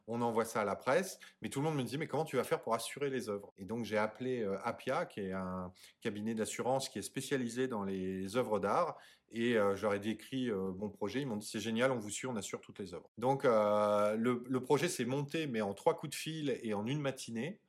on 0.07 0.21
envoie 0.21 0.45
ça 0.45 0.61
à 0.61 0.65
la 0.65 0.77
presse. 0.77 1.19
Mais 1.41 1.49
tout 1.49 1.61
le 1.61 1.65
monde 1.65 1.77
me 1.77 1.83
dit 1.83 1.97
mais 1.97 2.07
comment 2.07 2.25
tu 2.25 2.37
vas 2.37 2.45
faire 2.45 2.61
pour 2.61 2.75
assurer 2.75 3.09
les 3.09 3.29
œuvres? 3.29 3.53
Et 3.57 3.65
donc 3.65 3.85
j'ai 3.85 3.96
appelé 3.99 4.47
Apia, 4.65 5.07
qui 5.07 5.21
est 5.21 5.33
un 5.33 5.73
cabinet 6.01 6.35
d'assurance 6.35 6.89
qui 6.89 6.99
est 6.99 7.03
spécialisé 7.03 7.69
dans 7.69 7.85
les 7.85 8.37
œuvres 8.37 8.59
d'art, 8.59 8.97
et 9.33 9.57
euh, 9.57 9.93
ai 9.93 9.99
décrit 9.99 10.51
euh, 10.51 10.73
mon 10.79 10.89
projet. 10.89 11.21
Ils 11.21 11.27
m'ont 11.27 11.37
dit 11.37 11.47
c'est 11.47 11.61
génial, 11.61 11.91
on 11.91 11.99
vous 11.99 12.11
suit, 12.11 12.27
on 12.27 12.37
assure 12.37 12.61
toutes 12.61 12.79
les 12.79 12.95
œuvres. 12.95 13.11
Donc 13.19 13.45
euh, 13.45 14.17
le, 14.17 14.61
projet 14.61 14.89
s'est 14.89 15.05
monté, 15.05 15.47
mais 15.47 15.61
en 15.61 15.75
trois 15.75 15.97
coups 15.97 16.11
de 16.11 16.17
fil 16.17 16.59
et 16.63 16.75
en 16.75 16.87
une 16.87 17.01
matinée. 17.01 17.61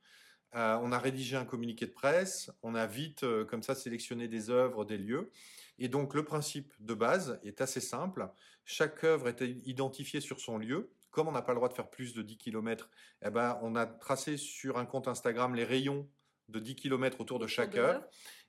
on 0.54 0.92
a 0.92 0.98
rédigé 0.98 1.36
un 1.36 1.44
communiqué 1.44 1.86
de 1.86 1.92
presse, 1.92 2.50
on 2.62 2.74
a 2.74 2.86
vite 2.86 3.24
comme 3.46 3.62
ça 3.62 3.74
sélectionné 3.74 4.28
des 4.28 4.50
œuvres, 4.50 4.84
des 4.84 4.98
lieux. 4.98 5.30
Et 5.78 5.88
donc 5.88 6.14
le 6.14 6.24
principe 6.24 6.72
de 6.80 6.94
base 6.94 7.38
est 7.44 7.60
assez 7.60 7.80
simple. 7.80 8.28
Chaque 8.64 9.04
œuvre 9.04 9.28
est 9.28 9.40
identifiée 9.66 10.20
sur 10.20 10.40
son 10.40 10.58
lieu. 10.58 10.90
Comme 11.10 11.28
on 11.28 11.32
n'a 11.32 11.42
pas 11.42 11.52
le 11.52 11.56
droit 11.56 11.68
de 11.68 11.74
faire 11.74 11.88
plus 11.88 12.12
de 12.14 12.22
10 12.22 12.36
km, 12.36 12.90
eh 13.24 13.30
ben, 13.30 13.58
on 13.62 13.76
a 13.76 13.86
tracé 13.86 14.36
sur 14.36 14.76
un 14.76 14.84
compte 14.84 15.08
Instagram 15.08 15.54
les 15.54 15.64
rayons 15.64 16.08
de 16.48 16.58
10 16.58 16.76
km 16.76 17.20
autour 17.20 17.38
de 17.38 17.46
chaque 17.46 17.76
œuvre. 17.76 18.02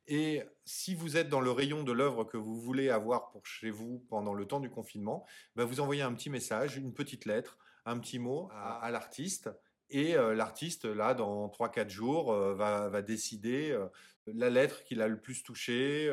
Et 0.07 0.41
si 0.65 0.95
vous 0.95 1.17
êtes 1.17 1.29
dans 1.29 1.39
le 1.39 1.51
rayon 1.51 1.83
de 1.83 1.91
l'œuvre 1.91 2.23
que 2.23 2.37
vous 2.37 2.59
voulez 2.59 2.89
avoir 2.89 3.29
pour 3.29 3.45
chez 3.45 3.69
vous 3.69 4.03
pendant 4.09 4.33
le 4.33 4.45
temps 4.45 4.59
du 4.59 4.69
confinement, 4.69 5.25
ben 5.55 5.65
vous 5.65 5.81
envoyez 5.81 6.01
un 6.01 6.13
petit 6.13 6.31
message, 6.31 6.77
une 6.77 6.93
petite 6.93 7.25
lettre, 7.25 7.59
un 7.85 7.99
petit 7.99 8.17
mot 8.17 8.49
à, 8.51 8.89
l'artiste. 8.91 9.51
Et 9.91 10.15
euh, 10.15 10.35
l'artiste, 10.35 10.85
là, 10.85 11.13
dans 11.13 11.47
3-4 11.47 11.89
jours, 11.89 12.31
euh, 12.31 12.53
va, 12.53 12.89
va, 12.89 13.01
décider 13.01 13.71
euh, 13.71 13.87
la 14.27 14.49
lettre 14.49 14.83
qu'il 14.83 15.01
a 15.01 15.07
le 15.07 15.19
plus 15.19 15.41
touchée, 15.41 16.11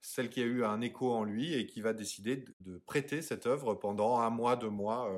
celle 0.00 0.30
qui 0.30 0.40
a 0.40 0.44
eu 0.44 0.62
un 0.62 0.80
écho 0.80 1.12
en 1.12 1.24
lui 1.24 1.52
et 1.52 1.66
qui 1.66 1.80
va 1.80 1.92
décider 1.92 2.44
de, 2.60 2.78
prêter 2.78 3.22
cette 3.22 3.46
œuvre 3.46 3.74
pendant 3.74 4.18
un 4.18 4.30
mois, 4.30 4.54
deux 4.54 4.70
mois, 4.70 5.10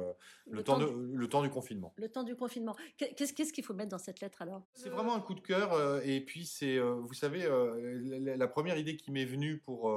le, 0.50 0.64
temps, 0.64 0.78
du, 0.78 0.86
le 1.14 1.28
temps 1.28 1.42
du 1.42 1.50
confinement. 1.50 1.92
Le 1.96 2.08
temps 2.08 2.22
du 2.22 2.34
confinement. 2.34 2.74
Qu'est-ce 2.96 3.52
qu'il 3.52 3.64
faut 3.64 3.74
mettre 3.74 3.90
dans 3.90 3.98
cette 3.98 4.20
lettre 4.20 4.40
alors? 4.40 4.62
C'est 4.72 4.88
vraiment 4.88 5.14
un 5.14 5.20
coup 5.20 5.34
de 5.34 5.40
cœur 5.40 6.02
et 6.06 6.22
puis 6.22 6.46
c'est, 6.46 6.78
vous 6.78 7.12
savez, 7.12 7.46
la, 8.00 8.48
première 8.48 8.78
idée 8.78 8.96
qui 8.96 9.10
m'est 9.10 9.26
venue 9.26 9.58
pour 9.58 9.92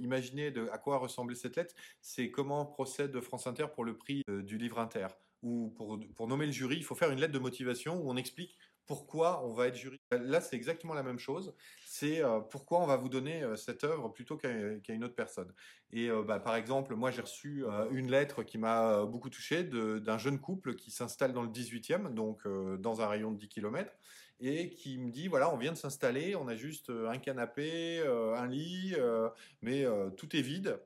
imaginer 0.00 0.52
de, 0.52 0.68
à 0.70 0.78
quoi 0.78 0.98
ressemblait 0.98 1.34
cette 1.34 1.56
lettre, 1.56 1.74
c'est 2.00 2.30
comment 2.30 2.64
procède 2.66 3.20
France 3.20 3.48
Inter 3.48 3.66
pour 3.74 3.84
le 3.84 3.96
prix 3.96 4.22
du 4.28 4.58
livre 4.58 4.78
Inter. 4.78 5.08
Pour, 5.76 6.00
pour 6.16 6.26
nommer 6.26 6.46
le 6.46 6.52
jury, 6.52 6.76
il 6.76 6.84
faut 6.84 6.94
faire 6.94 7.10
une 7.10 7.20
lettre 7.20 7.34
de 7.34 7.38
motivation 7.38 8.00
où 8.00 8.10
on 8.10 8.16
explique 8.16 8.56
pourquoi 8.86 9.44
on 9.44 9.52
va 9.52 9.68
être 9.68 9.76
jury. 9.76 10.00
Là, 10.10 10.40
c'est 10.40 10.56
exactement 10.56 10.94
la 10.94 11.02
même 11.02 11.18
chose. 11.18 11.54
C'est 11.86 12.22
euh, 12.22 12.40
pourquoi 12.40 12.80
on 12.80 12.86
va 12.86 12.96
vous 12.96 13.08
donner 13.08 13.42
euh, 13.42 13.56
cette 13.56 13.84
œuvre 13.84 14.08
plutôt 14.08 14.36
qu'à 14.36 14.50
une 14.88 15.04
autre 15.04 15.14
personne. 15.14 15.52
Et 15.92 16.10
euh, 16.10 16.22
bah, 16.22 16.38
par 16.38 16.56
exemple, 16.56 16.94
moi, 16.94 17.10
j'ai 17.10 17.22
reçu 17.22 17.64
une 17.92 18.10
lettre 18.10 18.42
qui 18.42 18.58
m'a 18.58 19.04
beaucoup 19.06 19.30
touché 19.30 19.64
d'un 19.64 20.18
jeune 20.18 20.38
couple 20.38 20.74
qui 20.74 20.90
s'installe 20.90 21.32
dans 21.32 21.42
le 21.42 21.48
18e, 21.48 22.12
donc 22.12 22.46
dans 22.78 23.00
un 23.00 23.06
rayon 23.06 23.30
de 23.32 23.38
10 23.38 23.48
km, 23.48 23.90
et 24.40 24.70
qui 24.70 24.98
me 24.98 25.10
dit, 25.10 25.28
voilà, 25.28 25.52
on 25.52 25.56
vient 25.56 25.72
de 25.72 25.76
s'installer, 25.76 26.34
on 26.36 26.48
a 26.48 26.56
juste 26.56 26.90
un 26.90 27.18
canapé, 27.18 28.00
un 28.06 28.46
lit, 28.46 28.94
mais 29.62 29.84
tout 30.16 30.36
est 30.36 30.42
vide. 30.42 30.78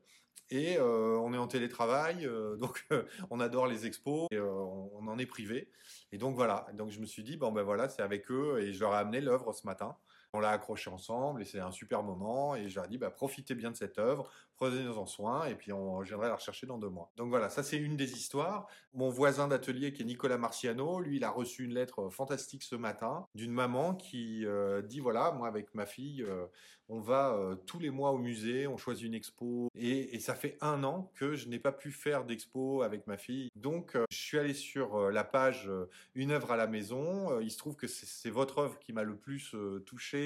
Et 0.51 0.81
on 0.81 1.33
est 1.35 1.39
en 1.39 1.47
télétravail, 1.47 2.29
donc 2.59 2.87
on 3.31 3.41
adore 3.41 3.67
les 3.67 3.87
expos, 3.87 4.29
on, 4.33 5.07
en 5.07 5.19
est 5.19 5.27
privé. 5.27 5.71
Et 6.11 6.19
donc 6.19 6.37
voilà, 6.37 6.67
donc 6.75 6.91
je 6.91 7.01
me 7.01 7.07
suis 7.07 7.23
dit, 7.23 7.37
bon 7.37 7.53
ben 7.53 7.63
voilà, 7.63 7.89
c'est 7.89 8.03
avec 8.03 8.31
eux, 8.31 8.59
et 8.61 8.73
je 8.73 8.81
leur 8.81 8.95
ai 8.95 8.97
amené 8.97 9.21
l'œuvre 9.21 9.53
ce 9.53 9.67
matin. 9.67 9.97
On 10.35 10.41
l'a 10.41 10.51
accroché 10.51 10.91
ensemble 10.91 11.43
et 11.43 11.45
c'est 11.45 11.61
un 11.61 11.71
super 11.71 12.03
moment. 12.03 12.55
Et 12.55 12.69
je 12.69 12.75
leur 12.77 12.85
ai 12.85 12.89
dit, 12.89 12.99
bah, 12.99 13.11
profitez 13.11 13.55
bien 13.55 13.71
de 13.71 13.77
cette 13.77 13.99
œuvre, 13.99 14.31
prenez-en 14.57 15.07
soin 15.07 15.47
et 15.47 15.55
puis 15.55 15.73
on, 15.73 16.03
je 16.03 16.09
viendrai 16.09 16.29
la 16.29 16.35
rechercher 16.35 16.67
dans 16.67 16.79
deux 16.79 16.89
mois. 16.89 17.11
Donc 17.17 17.29
voilà, 17.31 17.49
ça 17.49 17.63
c'est 17.63 17.77
une 17.77 17.97
des 17.97 18.13
histoires. 18.13 18.67
Mon 18.93 19.09
voisin 19.09 19.49
d'atelier 19.49 19.93
qui 19.93 20.03
est 20.03 20.05
Nicolas 20.05 20.39
Marciano, 20.39 21.01
lui, 21.01 21.17
il 21.17 21.25
a 21.25 21.31
reçu 21.31 21.65
une 21.65 21.75
lettre 21.75 22.09
fantastique 22.11 22.63
ce 22.63 22.75
matin 22.75 23.27
d'une 23.35 23.53
maman 23.53 23.95
qui 23.95 24.45
euh, 24.45 24.83
dit, 24.83 25.01
voilà, 25.01 25.31
moi 25.33 25.49
avec 25.49 25.75
ma 25.75 25.87
fille, 25.87 26.23
euh, 26.23 26.47
on 26.89 27.01
va 27.01 27.35
euh, 27.35 27.55
tous 27.55 27.79
les 27.79 27.91
mois 27.91 28.11
au 28.11 28.19
musée, 28.19 28.67
on 28.67 28.77
choisit 28.77 29.07
une 29.07 29.15
expo 29.15 29.69
et, 29.75 30.15
et 30.15 30.21
ça 30.21 30.35
fait 30.35 30.57
un 30.61 30.85
an 30.85 31.13
que 31.15 31.35
je 31.35 31.49
n'ai 31.49 31.59
pas 31.59 31.73
pu 31.73 31.91
faire 31.93 32.25
d'expo 32.25 32.83
avec 32.83 33.07
ma 33.07 33.17
fille. 33.17 33.49
Donc 33.57 33.97
je 34.11 34.17
suis 34.17 34.39
allé 34.39 34.55
sur 34.55 35.11
la 35.11 35.25
page 35.25 35.71
Une 36.15 36.33
œuvre 36.33 36.51
à 36.51 36.57
la 36.57 36.67
maison. 36.67 37.41
il 37.41 37.51
se 37.51 37.59
trouve 37.59 37.77
que 37.77 37.87
c'est 37.87 38.31
votre 38.31 38.59
œuvre 38.59 38.79
qui 38.79 38.93
m'a 38.93 39.03
le 39.03 39.17
plus 39.17 39.55
touché 39.87 40.18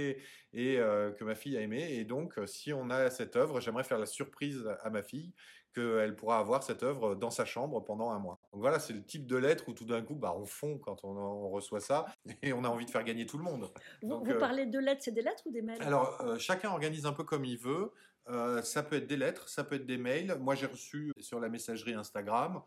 et 0.54 0.78
euh, 0.78 1.12
que 1.12 1.24
ma 1.24 1.34
fille 1.34 1.56
a 1.56 1.60
aimé. 1.60 1.94
Et 1.94 2.04
donc, 2.04 2.38
euh, 2.38 2.46
si 2.46 2.72
on 2.72 2.90
a 2.90 3.10
cette 3.10 3.36
œuvre, 3.36 3.60
j'aimerais 3.60 3.84
faire 3.84 3.98
la 3.98 4.06
surprise 4.06 4.68
à 4.82 4.90
ma 4.90 5.02
fille 5.02 5.32
qu'elle 5.74 6.14
pourra 6.14 6.38
avoir 6.38 6.62
cette 6.62 6.82
œuvre 6.82 7.14
dans 7.14 7.30
sa 7.30 7.46
chambre 7.46 7.82
pendant 7.82 8.10
un 8.10 8.18
mois. 8.18 8.38
Donc 8.52 8.60
voilà, 8.60 8.78
c'est 8.78 8.92
le 8.92 9.02
type 9.02 9.26
de 9.26 9.36
lettre 9.36 9.64
où 9.68 9.72
tout 9.72 9.86
d'un 9.86 10.02
coup, 10.02 10.14
bah, 10.14 10.34
on 10.36 10.44
fond 10.44 10.78
quand 10.78 11.02
on, 11.04 11.48
reçoit 11.48 11.80
ça 11.80 12.04
et 12.42 12.52
on 12.52 12.64
a 12.64 12.68
envie 12.68 12.84
de 12.84 12.90
faire 12.90 13.04
gagner 13.04 13.24
tout 13.24 13.38
le 13.38 13.44
monde. 13.44 13.72
Vous, 14.02 14.22
vous 14.22 14.32
euh, 14.32 14.38
parlez 14.38 14.66
de 14.66 14.78
lettres, 14.78 15.00
c'est 15.02 15.12
des 15.12 15.22
lettres 15.22 15.42
ou 15.46 15.50
des 15.50 15.62
mails? 15.62 15.80
Alors, 15.80 16.38
chacun 16.38 16.70
organise 16.70 17.06
un 17.06 17.12
peu 17.12 17.24
comme 17.24 17.46
il 17.46 17.56
veut. 17.56 17.90
ça 18.62 18.82
peut 18.82 18.96
être 18.96 19.06
des 19.06 19.16
lettres, 19.16 19.48
ça 19.48 19.64
peut 19.64 19.76
être 19.76 19.86
des 19.86 19.98
mails. 19.98 20.36
Moi, 20.38 20.54
j'ai 20.54 20.66
reçu 20.66 21.12
sur 21.20 21.40
la 21.40 21.48
messagerie 21.48 21.94
Instagram 21.94 22.62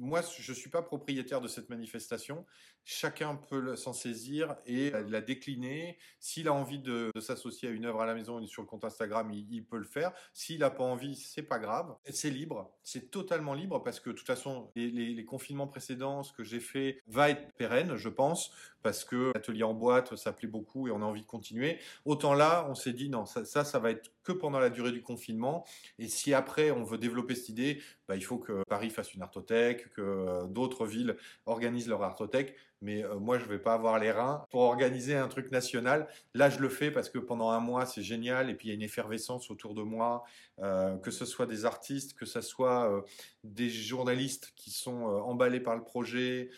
moi, 0.00 0.22
je 0.38 0.50
ne 0.50 0.56
suis 0.56 0.70
pas 0.70 0.80
propriétaire 0.80 1.42
de 1.42 1.46
cette 1.46 1.68
manifestation. 1.68 2.46
Chacun 2.84 3.36
peut 3.36 3.76
s'en 3.76 3.92
saisir 3.92 4.56
et 4.64 4.90
la 4.90 5.20
décliner. 5.20 5.98
S'il 6.18 6.48
a 6.48 6.54
envie 6.54 6.78
de, 6.78 7.12
s'associer 7.20 7.68
à 7.68 7.70
une 7.70 7.84
œuvre 7.84 8.00
à 8.00 8.06
la 8.06 8.14
maison 8.14 8.44
sur 8.46 8.62
le 8.62 8.66
compte 8.66 8.84
Instagram, 8.84 9.30
il, 9.30 9.64
peut 9.64 9.76
le 9.76 9.84
faire. 9.84 10.12
S'il 10.32 10.60
n'a 10.60 10.70
pas 10.70 10.84
envie, 10.84 11.16
c'est 11.16 11.42
pas 11.42 11.58
grave. 11.58 11.94
C'est 12.10 12.30
libre. 12.30 12.72
C'est 12.82 13.10
totalement 13.10 13.52
libre 13.52 13.82
parce 13.82 14.00
que 14.00 14.08
de 14.08 14.14
toute 14.14 14.26
façon, 14.26 14.70
les, 14.74 15.24
confinements 15.26 15.68
précédents, 15.68 16.22
ce 16.22 16.32
que 16.32 16.44
j'ai 16.44 16.60
fait 16.60 17.02
va 17.06 17.28
être 17.28 17.52
pérenne, 17.56 17.96
je 17.96 18.08
pense, 18.08 18.52
parce 18.82 19.04
que 19.04 19.32
l'atelier 19.34 19.62
en 19.62 19.74
boîte, 19.74 20.16
ça 20.16 20.32
plaît 20.32 20.48
beaucoup 20.48 20.88
et 20.88 20.90
on 20.90 21.02
a 21.02 21.04
envie 21.04 21.22
de 21.22 21.26
continuer. 21.26 21.78
Autant 22.04 22.34
là, 22.34 22.66
on 22.68 22.74
s'est 22.74 22.92
dit 22.92 23.08
non, 23.08 23.26
ça, 23.26 23.44
ça, 23.44 23.64
ça 23.64 23.78
va 23.78 23.90
être 23.90 24.10
que 24.22 24.32
pendant 24.32 24.58
la 24.58 24.70
durée 24.70 24.92
du 24.92 25.02
confinement. 25.02 25.64
Et 25.98 26.08
si 26.08 26.34
après 26.34 26.70
on 26.70 26.84
veut 26.84 26.98
développer 26.98 27.34
cette 27.34 27.50
idée, 27.50 27.82
bah, 28.08 28.16
il 28.16 28.24
faut 28.24 28.38
que 28.38 28.62
Paris 28.68 28.90
fasse 28.90 29.14
une 29.14 29.22
artothèque, 29.22 29.92
que 29.92 30.02
euh, 30.02 30.46
d'autres 30.46 30.86
villes 30.86 31.16
organisent 31.46 31.88
leur 31.88 32.02
artothèque. 32.02 32.56
Mais 32.82 33.04
euh, 33.04 33.18
moi, 33.18 33.38
je 33.38 33.44
ne 33.44 33.48
vais 33.48 33.58
pas 33.58 33.74
avoir 33.74 33.98
les 33.98 34.10
reins 34.10 34.44
pour 34.50 34.62
organiser 34.62 35.14
un 35.14 35.28
truc 35.28 35.50
national. 35.50 36.08
Là, 36.34 36.50
je 36.50 36.58
le 36.58 36.68
fais 36.68 36.90
parce 36.90 37.10
que 37.10 37.18
pendant 37.18 37.50
un 37.50 37.60
mois, 37.60 37.86
c'est 37.86 38.02
génial. 38.02 38.50
Et 38.50 38.54
puis, 38.54 38.68
il 38.68 38.70
y 38.70 38.72
a 38.72 38.74
une 38.74 38.82
effervescence 38.82 39.50
autour 39.50 39.74
de 39.74 39.82
moi, 39.82 40.24
euh, 40.60 40.96
que 40.96 41.10
ce 41.10 41.24
soit 41.24 41.46
des 41.46 41.64
artistes, 41.64 42.14
que 42.14 42.26
ce 42.26 42.40
soit 42.40 43.04
des 43.44 43.70
journalistes 43.70 44.52
qui 44.56 44.70
sont 44.70 45.04
emballés 45.04 45.60
par 45.60 45.76
le 45.76 45.82
projet, 45.82 46.50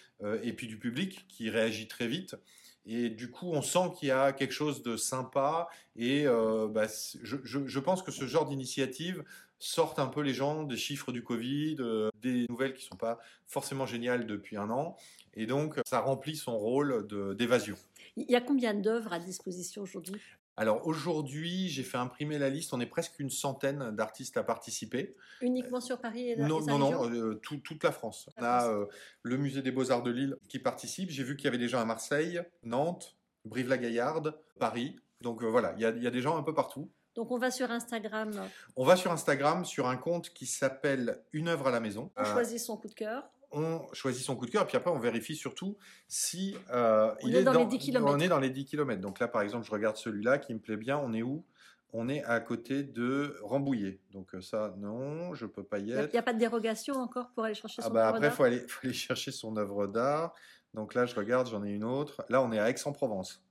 et 0.42 0.52
puis 0.52 0.68
du 0.68 0.78
public 0.78 1.26
qui 1.28 1.50
réagit 1.50 1.88
très 1.88 2.06
vite. 2.06 2.36
Et 2.84 3.10
du 3.10 3.30
coup, 3.30 3.50
on 3.52 3.62
sent 3.62 3.92
qu'il 3.96 4.08
y 4.08 4.12
a 4.12 4.32
quelque 4.32 4.52
chose 4.52 4.82
de 4.82 4.96
sympa. 4.96 5.68
Et 5.96 6.26
euh, 6.26 6.68
bah, 6.68 6.86
je, 7.22 7.78
pense 7.78 8.02
que 8.02 8.10
ce 8.10 8.26
genre 8.26 8.46
d'initiative 8.46 9.22
sortent 9.62 10.00
un 10.00 10.08
peu 10.08 10.20
les 10.20 10.34
gens 10.34 10.64
des 10.64 10.76
chiffres 10.76 11.12
du 11.12 11.22
Covid, 11.22 11.76
euh, 11.78 12.10
des 12.20 12.46
nouvelles 12.48 12.74
qui 12.74 12.84
sont 12.84 12.96
pas 12.96 13.18
forcément 13.46 13.86
géniales 13.86 14.26
depuis 14.26 14.56
un 14.56 14.70
an. 14.70 14.96
Et 15.34 15.46
donc, 15.46 15.78
ça 15.86 16.00
remplit 16.00 16.36
son 16.36 16.58
rôle 16.58 17.06
d'évasion. 17.36 17.76
Il 18.16 18.30
y 18.30 18.34
a 18.34 18.40
combien 18.40 18.74
d'œuvres 18.74 19.12
à 19.12 19.20
disposition 19.20 19.82
aujourd'hui? 19.82 20.20
Alors 20.56 20.86
aujourd'hui, 20.86 21.68
j'ai 21.68 21.82
fait 21.82 21.96
imprimer 21.96 22.38
la 22.38 22.50
liste. 22.50 22.74
On 22.74 22.80
est 22.80 22.86
presque 22.86 23.18
une 23.20 23.30
centaine 23.30 23.90
d'artistes 23.92 24.36
à 24.36 24.42
participer. 24.42 25.14
Uniquement 25.40 25.80
sur 25.80 25.98
Paris 25.98 26.30
et 26.30 26.36
Non, 26.36 26.60
non, 26.60 26.78
non, 26.78 27.10
euh, 27.10 27.34
toute 27.36 27.82
la 27.82 27.92
France. 27.92 28.28
on 28.36 28.42
a 28.42 28.68
euh, 28.68 28.86
le 29.22 29.38
musée 29.38 29.62
des 29.62 29.70
Beaux-Arts 29.70 30.02
de 30.02 30.10
Lille 30.10 30.36
qui 30.48 30.58
participe. 30.58 31.10
J'ai 31.10 31.22
vu 31.22 31.36
qu'il 31.36 31.46
y 31.46 31.48
avait 31.48 31.56
des 31.56 31.68
gens 31.68 31.80
à 31.80 31.86
Marseille, 31.86 32.42
Nantes, 32.64 33.16
Brive-la-Gaillarde, 33.46 34.38
Paris. 34.58 34.96
Donc 35.22 35.42
voilà, 35.42 35.72
il 35.78 35.78
y, 35.78 36.02
y, 36.02 36.06
a 36.06 36.10
des 36.10 36.20
gens 36.20 36.36
un 36.36 36.42
peu 36.42 36.52
partout. 36.52 36.90
Donc 37.14 37.30
on 37.30 37.38
va 37.38 37.50
sur 37.50 37.70
Instagram. 37.70 38.32
On 38.76 38.84
va 38.84 38.96
sur 38.96 39.12
Instagram 39.12 39.64
sur 39.64 39.88
un 39.88 39.96
compte 39.96 40.30
qui 40.30 40.46
s'appelle 40.46 41.22
Une 41.32 41.48
œuvre 41.48 41.68
à 41.68 41.70
la 41.70 41.80
maison. 41.80 42.10
On 42.16 42.24
choisit 42.24 42.58
son 42.58 42.76
coup 42.76 42.88
de 42.88 42.94
cœur 42.94 43.24
on 43.52 43.82
choisit 43.92 44.24
son 44.24 44.34
coup 44.34 44.46
de 44.46 44.50
cœur, 44.50 44.66
puis 44.66 44.76
après 44.76 44.90
on 44.90 44.98
vérifie 44.98 45.36
surtout 45.36 45.76
si 46.08 46.56
euh, 46.72 47.12
on 47.22 47.28
il 47.28 47.36
est, 47.36 47.42
dans, 47.42 47.52
les 47.52 47.66
10 47.66 47.78
km. 47.78 48.06
On 48.08 48.18
est 48.18 48.28
dans 48.28 48.38
les 48.38 48.50
10 48.50 48.64
km. 48.64 49.00
Donc 49.00 49.20
là, 49.20 49.28
par 49.28 49.42
exemple, 49.42 49.66
je 49.66 49.70
regarde 49.70 49.96
celui-là 49.96 50.38
qui 50.38 50.54
me 50.54 50.58
plaît 50.58 50.76
bien. 50.76 50.98
On 50.98 51.12
est 51.12 51.22
où? 51.22 51.44
On 51.92 52.08
est 52.08 52.24
à 52.24 52.40
côté 52.40 52.82
de 52.82 53.36
Rambouillet. 53.42 54.00
Donc 54.12 54.34
euh, 54.34 54.40
ça, 54.40 54.74
non, 54.78 55.34
je 55.34 55.44
peux 55.44 55.62
pas 55.62 55.78
y 55.78 55.92
être. 55.92 56.08
Il 56.08 56.12
n'y 56.12 56.18
a 56.18 56.22
pas 56.22 56.32
de 56.32 56.38
dérogation 56.38 56.94
encore 56.94 57.30
pour 57.34 57.44
aller 57.44 57.54
chercher 57.54 57.82
ah 57.84 57.88
son 57.88 57.92
bah 57.92 58.06
œuvre 58.08 58.16
Après, 58.16 58.28
il 58.28 58.32
faut 58.32 58.44
aller, 58.44 58.60
faut 58.66 58.86
aller 58.86 58.94
chercher 58.94 59.30
son 59.30 59.56
œuvre 59.58 59.86
d'art. 59.86 60.32
Donc 60.72 60.94
là, 60.94 61.04
je 61.04 61.14
regarde, 61.14 61.48
j'en 61.48 61.62
ai 61.62 61.70
une 61.70 61.84
autre. 61.84 62.24
Là, 62.30 62.42
on 62.42 62.50
est 62.52 62.58
à 62.58 62.70
Aix-en-Provence. 62.70 63.42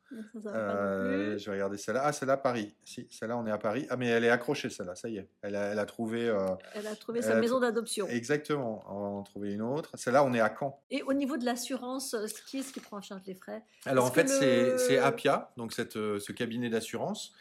Euh, 0.45 1.37
je 1.37 1.45
vais 1.45 1.51
regarder 1.51 1.77
celle-là. 1.77 2.01
Ah, 2.05 2.11
celle-là, 2.11 2.37
Paris. 2.37 2.73
Si, 2.83 3.07
celle-là, 3.09 3.37
on 3.37 3.45
est 3.47 3.51
à 3.51 3.57
Paris. 3.57 3.87
Ah, 3.89 3.97
mais 3.97 4.07
elle 4.07 4.23
est 4.23 4.29
accrochée, 4.29 4.69
celle-là. 4.69 4.95
Ça 4.95 5.09
y 5.09 5.17
est. 5.17 5.27
Elle 5.41 5.55
a, 5.55 5.71
elle 5.71 5.79
a 5.79 5.85
trouvé. 5.85 6.27
Euh, 6.27 6.47
elle 6.73 6.87
a 6.87 6.95
trouvé 6.95 7.21
sa 7.21 7.35
maison 7.35 7.59
d'adoption. 7.59 8.07
Exactement. 8.07 8.83
On 8.87 8.99
va 8.99 9.07
en 9.07 9.23
trouver 9.23 9.53
une 9.53 9.61
autre. 9.61 9.91
Celle-là, 9.95 10.23
on 10.23 10.33
est 10.33 10.39
à 10.39 10.53
Caen. 10.57 10.81
Et 10.89 11.01
au 11.03 11.13
niveau 11.13 11.37
de 11.37 11.45
l'assurance, 11.45 12.13
euh, 12.13 12.25
qui 12.47 12.59
est-ce 12.59 12.73
qui 12.73 12.79
prend 12.79 12.97
en 12.97 13.01
charge 13.01 13.21
les 13.25 13.35
frais? 13.35 13.63
Alors, 13.85 14.05
en 14.05 14.11
fait, 14.11 14.27
c'est 14.27 14.97
Apia, 14.97 15.51
donc 15.57 15.73
cette, 15.73 15.93
ce 15.93 16.31
cabinet 16.31 16.69
d'assurance 16.69 17.33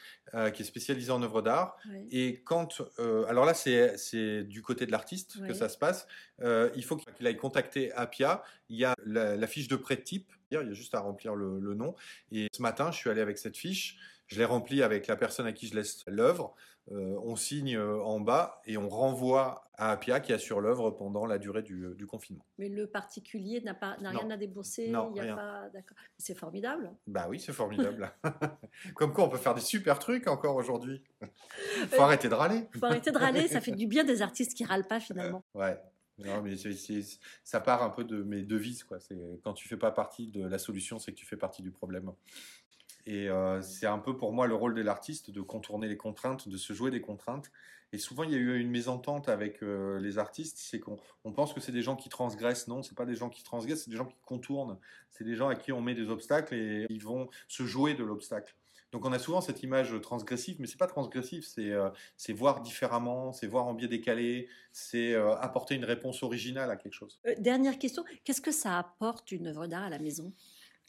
qui 0.55 0.63
est 0.63 0.67
spécialisé 0.67 1.11
en 1.11 1.23
œuvres 1.23 1.43
d'art. 1.43 1.77
Et 2.11 2.43
quand. 2.45 2.83
alors 3.29 3.45
là, 3.45 3.55
c'est 3.55 4.45
du 4.45 4.63
côté 4.63 4.87
de 4.87 4.93
l'artiste 4.93 5.45
que 5.47 5.55
ça 5.55 5.69
se 5.69 5.79
passe. 5.79 6.07
il 6.41 6.85
faut 6.85 6.97
qu'il 6.97 7.27
aille 7.27 7.37
contacter 7.37 7.93
Apia. 7.93 8.43
Il 8.69 8.77
y 8.79 8.85
a 8.85 8.95
la, 9.05 9.37
la 9.37 9.47
fiche 9.49 9.67
de 9.67 9.75
prêt 9.75 9.97
type 9.97 10.31
il 10.51 10.69
y 10.69 10.71
a 10.71 10.73
juste 10.73 10.95
à 10.95 11.01
remplir 11.01 11.35
le, 11.35 11.75
nom. 11.75 11.95
Et 12.33 12.49
ce 12.53 12.63
matin, 12.63 12.91
je 12.91 12.97
suis 12.97 13.11
allé 13.11 13.21
avec 13.21 13.39
cette 13.39 13.57
fiche. 13.57 13.99
Je 14.27 14.39
l'ai 14.39 14.45
remplie 14.45 14.83
avec 14.83 15.07
la 15.07 15.17
personne 15.17 15.47
à 15.47 15.53
qui 15.53 15.69
je 15.69 15.75
laisse 15.75 16.05
l'œuvre. 16.07 16.55
Euh, 16.93 17.17
on 17.23 17.37
signe 17.37 17.77
euh, 17.77 18.03
en 18.03 18.21
bas 18.21 18.61
et 18.65 18.77
on 18.77 18.89
renvoie 18.89 19.71
à 19.75 19.93
Apia 19.93 20.19
qui 20.19 20.33
assure 20.33 20.61
l'œuvre 20.61 20.91
pendant 20.91 21.25
la 21.25 21.39
durée 21.39 21.63
du, 21.63 22.07
confinement. 22.07 22.45
Mais 22.59 22.69
le 22.69 22.89
particulier 22.89 23.61
n'a 23.61 23.75
pas 23.75 23.97
n'a 24.01 24.11
rien 24.11 24.31
à 24.31 24.37
débourser. 24.37 24.89
Non, 24.89 25.13
il 25.15 25.21
a 25.21 25.37
Pas... 25.37 25.71
C'est 26.19 26.35
formidable. 26.35 26.91
Bah 27.07 27.27
oui, 27.29 27.39
c'est 27.39 27.53
formidable. 27.53 28.13
Comme 28.95 29.13
quoi, 29.13 29.25
on 29.25 29.29
peut 29.29 29.39
faire 29.39 29.55
des 29.55 29.61
super 29.61 30.01
trucs 30.01 30.27
encore 30.27 30.57
aujourd'hui. 30.57 31.03
Faut 31.91 32.03
arrêter 32.03 32.29
de 32.29 32.35
râler. 32.35 32.67
Faut 32.79 32.87
arrêter 32.87 33.13
de 33.13 33.19
râler. 33.19 33.47
Ça 33.47 33.61
fait 33.61 33.71
du 33.77 33.87
bien 33.87 34.03
des 34.03 34.21
artistes 34.21 34.55
qui 34.55 34.65
râlent 34.65 34.89
pas 34.89 35.01
finalement. 35.01 35.45
ouais. 35.55 35.79
Non, 36.25 36.43
mais 36.43 36.55
ça 37.45 37.61
part 37.61 37.83
un 37.83 37.91
peu 37.91 38.05
de 38.05 38.23
mes 38.23 38.43
devises. 38.43 38.85
Quoi. 38.85 38.99
Quand 39.43 39.55
tu 39.55 39.69
fais 39.69 39.77
pas 39.77 39.91
partie 39.91 40.29
de 40.29 40.45
la 40.47 40.59
solution, 40.59 40.99
c'est 40.99 41.13
que 41.13 41.17
tu 41.17 41.27
fais 41.27 41.37
partie 41.37 41.63
du 41.63 41.71
problème. 41.71 42.13
Et 43.07 43.29
euh, 43.29 43.63
c'est 43.63 43.87
un 43.87 43.99
peu 43.99 44.17
pour 44.17 44.33
moi 44.33 44.47
le 44.47 44.55
rôle 44.55 44.75
de 44.75 44.83
l'artiste 44.83 45.31
de 45.31 45.41
contourner 45.41 45.89
les 45.89 45.97
contraintes, 45.97 46.49
de 46.49 46.57
se 46.57 46.73
jouer 46.73 46.91
des 46.91 47.01
contraintes. 47.01 47.51
Et 47.93 47.99
souvent, 47.99 48.23
il 48.23 48.31
y 48.31 48.35
a 48.35 48.39
eu 48.39 48.59
une 48.61 48.71
mésentente 48.71 49.29
avec 49.29 49.63
euh, 49.63 49.99
les 49.99 50.19
artistes, 50.19 50.59
c'est 50.59 50.79
qu'on 50.79 50.97
on 51.25 51.33
pense 51.33 51.53
que 51.53 51.61
c'est 51.61 51.73
des 51.73 51.83
gens 51.83 51.97
qui 51.97 52.09
transgressent. 52.09 52.69
Non, 52.69 52.83
c'est 52.83 52.97
pas 52.97 53.07
des 53.07 53.17
gens 53.17 53.29
qui 53.29 53.43
transgressent, 53.43 53.85
c'est 53.85 53.91
des 53.91 53.97
gens 53.97 54.07
qui 54.07 54.17
contournent. 54.25 54.79
C'est 55.11 55.25
des 55.25 55.35
gens 55.35 55.49
à 55.49 55.57
qui 55.57 55.73
on 55.73 55.81
met 55.81 55.95
des 55.95 56.09
obstacles 56.09 56.55
et 56.55 56.87
ils 56.89 57.03
vont 57.03 57.29
se 57.49 57.65
jouer 57.65 57.95
de 57.95 58.05
l'obstacle. 58.05 58.55
Donc 58.93 59.05
on 59.05 59.13
a 59.13 59.19
souvent 59.19 59.41
cette 59.41 59.63
image 59.63 60.01
transgressive, 60.01 60.57
mais 60.61 60.67
c'est 60.67 60.79
pas 60.79 60.89
transgressif, 60.89 61.47
c'est 61.47 61.71
euh, 61.71 61.91
voir 62.31 62.61
différemment, 62.61 63.33
c'est 63.33 63.47
voir 63.47 63.67
en 63.67 63.75
biais 63.75 63.87
décalé, 63.87 64.49
c'est 64.73 65.13
euh, 65.13 65.37
apporter 65.37 65.77
une 65.77 65.85
réponse 65.85 66.25
originale 66.25 66.71
à 66.71 66.77
quelque 66.77 66.95
chose. 66.95 67.21
Dernière 67.39 67.79
question, 67.79 68.05
qu'est-ce 68.25 68.41
que 68.41 68.51
ça 68.51 68.79
apporte 68.79 69.31
une 69.31 69.47
œuvre 69.47 69.69
d'art 69.69 69.85
à 69.85 69.91
la 69.91 70.01
maison? 70.01 70.33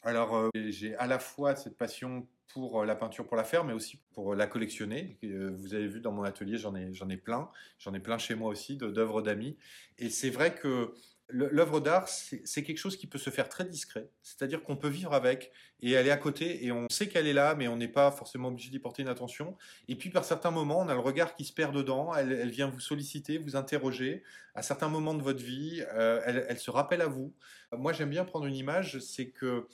Alors 0.02 0.50
j'ai 0.54 0.96
à 0.96 1.06
la 1.06 1.20
fois 1.20 1.54
cette 1.54 1.76
passion 1.76 2.26
pour 2.52 2.84
la 2.84 2.94
peinture 2.94 3.26
pour 3.26 3.36
la 3.36 3.44
faire, 3.44 3.64
mais 3.64 3.72
aussi 3.72 3.98
pour 4.12 4.34
la 4.34 4.46
collectionner. 4.46 5.18
Vous 5.22 5.74
avez 5.74 5.88
vu 5.88 6.00
dans 6.00 6.12
mon 6.12 6.22
atelier, 6.22 6.58
j'en 6.58 6.74
ai, 6.74 6.92
j'en 6.92 7.08
ai 7.08 7.16
plein. 7.16 7.50
J'en 7.78 7.94
ai 7.94 8.00
plein 8.00 8.18
chez 8.18 8.34
moi 8.34 8.50
aussi 8.50 8.76
d'œuvres 8.76 9.22
d'amis. 9.22 9.56
Et 9.98 10.10
c'est 10.10 10.30
vrai 10.30 10.54
que 10.54 10.94
L'œuvre 11.32 11.80
d'art, 11.80 12.08
c'est 12.08 12.62
quelque 12.62 12.76
chose 12.76 12.96
qui 12.98 13.06
peut 13.06 13.16
se 13.16 13.30
faire 13.30 13.48
très 13.48 13.64
discret, 13.64 14.10
c'est-à-dire 14.22 14.62
qu'on 14.62 14.76
peut 14.76 14.88
vivre 14.88 15.14
avec 15.14 15.50
et 15.82 15.92
elle 15.92 16.06
est 16.06 16.12
à 16.12 16.16
côté 16.16 16.64
et 16.64 16.70
on 16.70 16.88
sait 16.88 17.08
qu'elle 17.08 17.26
est 17.26 17.32
là, 17.32 17.54
mais 17.56 17.66
on 17.66 17.76
n'est 17.76 17.88
pas 17.88 18.12
forcément 18.12 18.48
obligé 18.48 18.70
d'y 18.70 18.78
porter 18.78 19.02
une 19.02 19.08
attention. 19.08 19.56
Et 19.88 19.96
puis 19.96 20.10
par 20.10 20.24
certains 20.24 20.52
moments, 20.52 20.80
on 20.80 20.88
a 20.88 20.94
le 20.94 21.00
regard 21.00 21.34
qui 21.34 21.44
se 21.44 21.52
perd 21.52 21.74
dedans, 21.74 22.14
elle, 22.14 22.50
vient 22.50 22.68
vous 22.68 22.80
solliciter, 22.80 23.38
vous 23.38 23.56
interroger. 23.56 24.22
À 24.54 24.62
certains 24.62 24.88
moments 24.88 25.14
de 25.14 25.22
votre 25.22 25.42
vie, 25.42 25.82
euh, 25.94 26.20
elle, 26.24 26.58
se 26.58 26.70
rappelle 26.70 27.00
à 27.00 27.06
vous. 27.06 27.34
Moi, 27.76 27.94
j'aime 27.94 28.10
bien 28.10 28.24
prendre 28.24 28.44
une 28.44 28.54
image, 28.54 28.98
c'est 28.98 29.30
que 29.30 29.66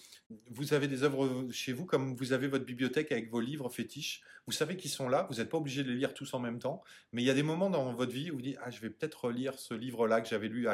vous 0.50 0.72
avez 0.72 0.86
des 0.86 1.02
œuvres 1.02 1.48
chez 1.50 1.72
vous, 1.72 1.84
comme 1.84 2.14
vous 2.14 2.32
avez 2.32 2.46
votre 2.46 2.64
bibliothèque 2.64 3.10
avec 3.10 3.28
vos 3.28 3.40
livres 3.40 3.68
fétiches. 3.68 4.22
Vous 4.46 4.52
savez 4.52 4.76
qu'ils 4.76 4.90
sont 4.90 5.08
là, 5.08 5.26
vous 5.28 5.38
n'êtes 5.38 5.50
pas 5.50 5.58
obligé 5.58 5.82
de 5.82 5.90
les 5.90 5.96
lire 5.96 6.14
tous 6.14 6.32
en 6.32 6.38
même 6.38 6.58
temps, 6.58 6.82
mais 7.12 7.22
il 7.22 7.26
y 7.26 7.30
a 7.30 7.34
des 7.34 7.42
moments 7.42 7.68
dans 7.68 7.92
votre 7.92 8.12
vie 8.12 8.30
où 8.30 8.36
vous 8.36 8.42
dites 8.42 8.56
Ah, 8.62 8.70
je 8.70 8.80
vais 8.80 8.88
peut-être 8.88 9.30
lire 9.30 9.58
ce 9.58 9.74
livre-là 9.74 10.20
que 10.20 10.28
j'avais 10.28 10.48
lu 10.48 10.68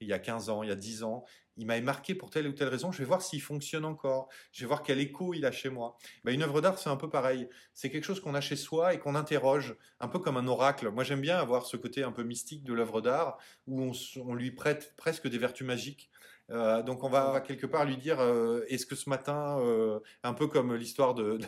il 0.00 0.08
y 0.08 0.12
a 0.12 0.18
15 0.18 0.48
ans, 0.48 0.62
il 0.62 0.68
y 0.68 0.72
a 0.72 0.76
10 0.76 1.02
ans. 1.02 1.24
Il 1.56 1.66
m'a 1.66 1.80
marqué 1.80 2.14
pour 2.14 2.30
telle 2.30 2.46
ou 2.46 2.52
telle 2.52 2.68
raison. 2.68 2.92
Je 2.92 2.98
vais 2.98 3.04
voir 3.04 3.22
s'il 3.22 3.42
fonctionne 3.42 3.84
encore. 3.84 4.28
Je 4.52 4.60
vais 4.60 4.66
voir 4.66 4.82
quel 4.82 4.98
écho 4.98 5.34
il 5.34 5.44
a 5.44 5.52
chez 5.52 5.68
moi. 5.68 5.96
Ben, 6.24 6.32
une 6.32 6.42
œuvre 6.42 6.60
d'art, 6.60 6.78
c'est 6.78 6.90
un 6.90 6.96
peu 6.96 7.10
pareil. 7.10 7.48
C'est 7.74 7.90
quelque 7.90 8.04
chose 8.04 8.20
qu'on 8.20 8.34
a 8.34 8.40
chez 8.40 8.56
soi 8.56 8.94
et 8.94 8.98
qu'on 8.98 9.14
interroge, 9.14 9.76
un 10.00 10.08
peu 10.08 10.18
comme 10.18 10.36
un 10.36 10.46
oracle. 10.46 10.90
Moi, 10.90 11.04
j'aime 11.04 11.20
bien 11.20 11.38
avoir 11.38 11.66
ce 11.66 11.76
côté 11.76 12.02
un 12.02 12.12
peu 12.12 12.22
mystique 12.22 12.64
de 12.64 12.72
l'œuvre 12.72 13.00
d'art 13.00 13.38
où 13.66 13.82
on, 13.82 13.92
on 14.24 14.34
lui 14.34 14.50
prête 14.50 14.94
presque 14.96 15.28
des 15.28 15.38
vertus 15.38 15.66
magiques. 15.66 16.10
Euh, 16.50 16.82
donc 16.82 17.04
on 17.04 17.08
va, 17.08 17.40
quelque 17.40 17.66
part 17.66 17.84
lui 17.84 17.96
dire 17.96 18.18
euh, 18.20 18.64
est-ce 18.68 18.84
que 18.84 18.96
ce 18.96 19.08
matin, 19.08 19.58
euh, 19.60 20.00
un 20.24 20.34
peu 20.34 20.48
comme 20.48 20.74
l'histoire 20.74 21.14
de, 21.14 21.38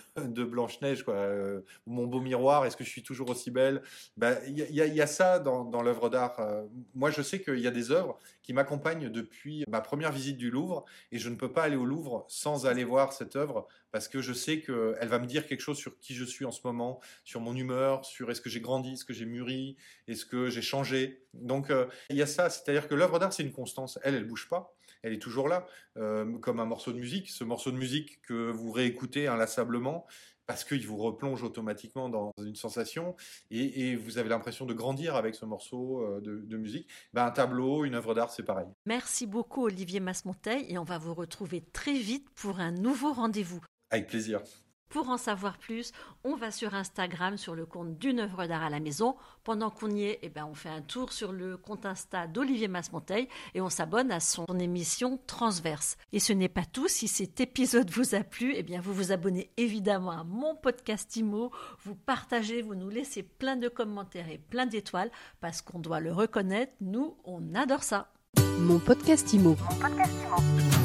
Blanche 0.45 0.81
Neige, 0.81 1.03
quoi, 1.03 1.29
mon 1.87 2.07
beau 2.07 2.21
miroir, 2.21 2.65
est-ce 2.67 2.77
que 2.77 2.85
je 2.85 2.91
suis 2.91 3.03
toujours 3.03 3.31
aussi 3.31 3.51
belle? 3.51 3.83
Ben, 4.17 4.39
Il 4.47 4.57
y, 4.57 5.01
a 5.01 5.07
ça 5.07 5.39
dans, 5.39 5.65
dans 5.65 5.83
l'œuvre 5.83 6.09
d'art. 6.09 6.37
moi, 6.95 7.11
je 7.11 7.23
sais 7.23 7.41
qu'il 7.41 7.59
y 7.59 7.67
a 7.67 7.71
des 7.71 7.91
œuvres 7.91 8.19
qui 8.43 8.53
m'accompagnent 8.53 9.09
depuis 9.09 9.65
ma 9.69 9.81
première 9.81 10.13
visite 10.13 10.37
du 10.37 10.51
Louvre, 10.51 10.85
et 11.11 11.19
je 11.19 11.29
ne 11.29 11.37
peux 11.37 11.53
pas 11.53 11.63
aller 11.65 11.77
au 11.77 11.85
Louvre 11.85 12.25
sans 12.29 12.67
aller 12.67 12.85
voir 12.85 13.13
cette 13.13 13.37
œuvre 13.37 13.67
parce 13.91 14.09
que 14.09 14.23
je 14.23 14.33
sais 14.33 14.61
qu'elle 14.63 15.09
va 15.09 15.19
me 15.19 15.27
dire 15.27 15.47
quelque 15.47 15.61
chose 15.61 15.77
sur 15.77 15.99
qui 15.99 16.15
je 16.15 16.25
suis 16.25 16.47
en 16.47 16.51
ce 16.51 16.61
moment, 16.65 17.01
sur 17.25 17.41
mon 17.41 17.55
humeur, 17.55 18.05
sur 18.07 18.31
est-ce 18.31 18.41
que 18.41 18.49
j'ai 18.49 18.61
grandi, 18.61 18.95
est-ce 18.95 19.05
que 19.05 19.13
j'ai 19.13 19.27
mûri, 19.27 19.77
est-ce 20.09 20.25
que 20.25 20.49
j'ai 20.49 20.63
changé. 20.63 21.23
Donc 21.35 21.71
il 22.09 22.17
y 22.17 22.23
a 22.23 22.27
ça, 22.27 22.49
c'est-à-dire 22.49 22.89
que 22.89 22.95
l'œuvre 22.95 23.19
d'art 23.19 23.33
c'est 23.33 23.43
une 23.43 23.53
constance. 23.53 23.99
Elle, 24.03 24.15
elle 24.15 24.27
bouge 24.27 24.49
pas 24.49 24.75
elle 25.03 25.13
est 25.13 25.23
toujours 25.23 25.49
là, 25.49 25.67
euh, 25.97 26.39
comme 26.39 26.61
un 26.61 26.65
morceau 26.65 26.93
de 26.93 26.99
musique. 26.99 27.31
Ce 27.31 27.45
morceau 27.45 27.71
de 27.71 27.77
musique 27.77 28.21
que 28.23 28.51
vous 28.51 28.73
réécoutez 28.73 29.27
inlassablement 29.27 30.07
parce 30.47 30.65
qu'il 30.65 30.87
vous 30.87 30.97
replonge 30.97 31.43
automatiquement 31.43 32.09
dans 32.09 32.33
une 32.39 32.57
sensation 32.57 33.15
et, 33.51 33.97
vous 33.97 34.19
avez 34.19 34.29
l'impression 34.29 34.67
de 34.67 34.75
grandir 34.75 35.15
avec 35.17 35.35
ce 35.35 35.45
morceau 35.45 36.03
euh, 36.03 36.21
de, 36.21 36.57
musique. 36.57 36.89
Ben, 37.13 37.27
un 37.27 37.31
tableau, 37.31 37.85
une 37.85 37.95
œuvre 37.95 38.15
d'art, 38.15 38.31
c'est 38.31 38.43
pareil. 38.43 38.67
Merci 38.87 39.27
beaucoup 39.27 39.65
Olivier 39.65 40.01
Masmonteil 40.01 40.67
et 40.69 40.79
on 40.79 40.85
va 40.85 40.99
vous 40.99 41.15
retrouver 41.15 41.61
très 41.73 41.99
vite 41.99 42.29
pour 42.35 42.61
un 42.61 42.73
nouveau 42.73 43.13
rendez-vous. 43.13 43.61
Avec 43.91 44.09
plaisir. 44.09 44.43
Pour 44.93 45.09
en 45.09 45.17
savoir 45.17 45.57
plus, 45.57 45.91
on 46.23 46.37
va 46.37 46.51
sur 46.51 46.75
Instagram 46.75 47.39
sur 47.39 47.55
le 47.55 47.65
compte 47.65 47.97
d'une 47.97 48.21
œuvre 48.21 48.45
d'art 48.45 48.63
à 48.63 48.69
la 48.69 48.79
maison. 48.79 49.17
Pendant 49.43 49.71
qu'on 49.71 49.91
y 49.91 50.05
est, 50.05 50.19
eh 50.21 50.29
ben, 50.29 50.45
on 50.45 50.55
fait 50.55 50.69
un 50.69 50.83
tour 50.83 51.15
sur 51.15 51.33
le 51.33 51.57
compte 51.57 51.87
Insta 51.87 52.27
d'Olivier 52.27 52.69
Masmonteil 52.69 53.27
et 53.55 53.63
on 53.63 53.71
s'abonne 53.71 54.13
à 54.13 54.21
son 54.21 54.45
émission 54.59 55.19
Transverse. 55.27 55.97
Et 56.13 56.21
ce 56.21 56.35
n'est 56.35 56.51
pas 56.51 56.67
tout, 56.67 56.89
si 56.89 57.09
cet 57.09 57.41
épisode 57.41 57.91
vous 57.91 58.15
a 58.15 58.23
plu, 58.23 58.53
eh 58.55 58.63
bien, 58.63 58.83
vous 58.83 58.93
vous 58.93 59.13
abonnez 59.13 59.51
évidemment 59.57 60.11
à 60.11 60.25
mon 60.25 60.55
podcast 60.57 61.17
IMO, 61.17 61.53
vous 61.85 61.95
partagez, 61.95 62.61
vous 62.61 62.75
nous 62.75 62.91
laissez 62.91 63.23
plein 63.23 63.57
de 63.57 63.71
commentaires 63.71 64.29
et 64.29 64.37
plein 64.37 64.67
d'étoiles 64.67 65.11
parce 65.41 65.63
qu'on 65.63 65.79
doit 65.79 66.01
le 66.01 66.13
reconnaître, 66.13 66.75
nous, 66.83 67.17
on 67.25 67.55
adore 67.55 67.83
ça. 67.83 68.13
Mon 68.59 68.79
podcast 68.79 69.33
IMO. 69.33 69.57
Mon 69.71 69.77
podcast 69.79 70.82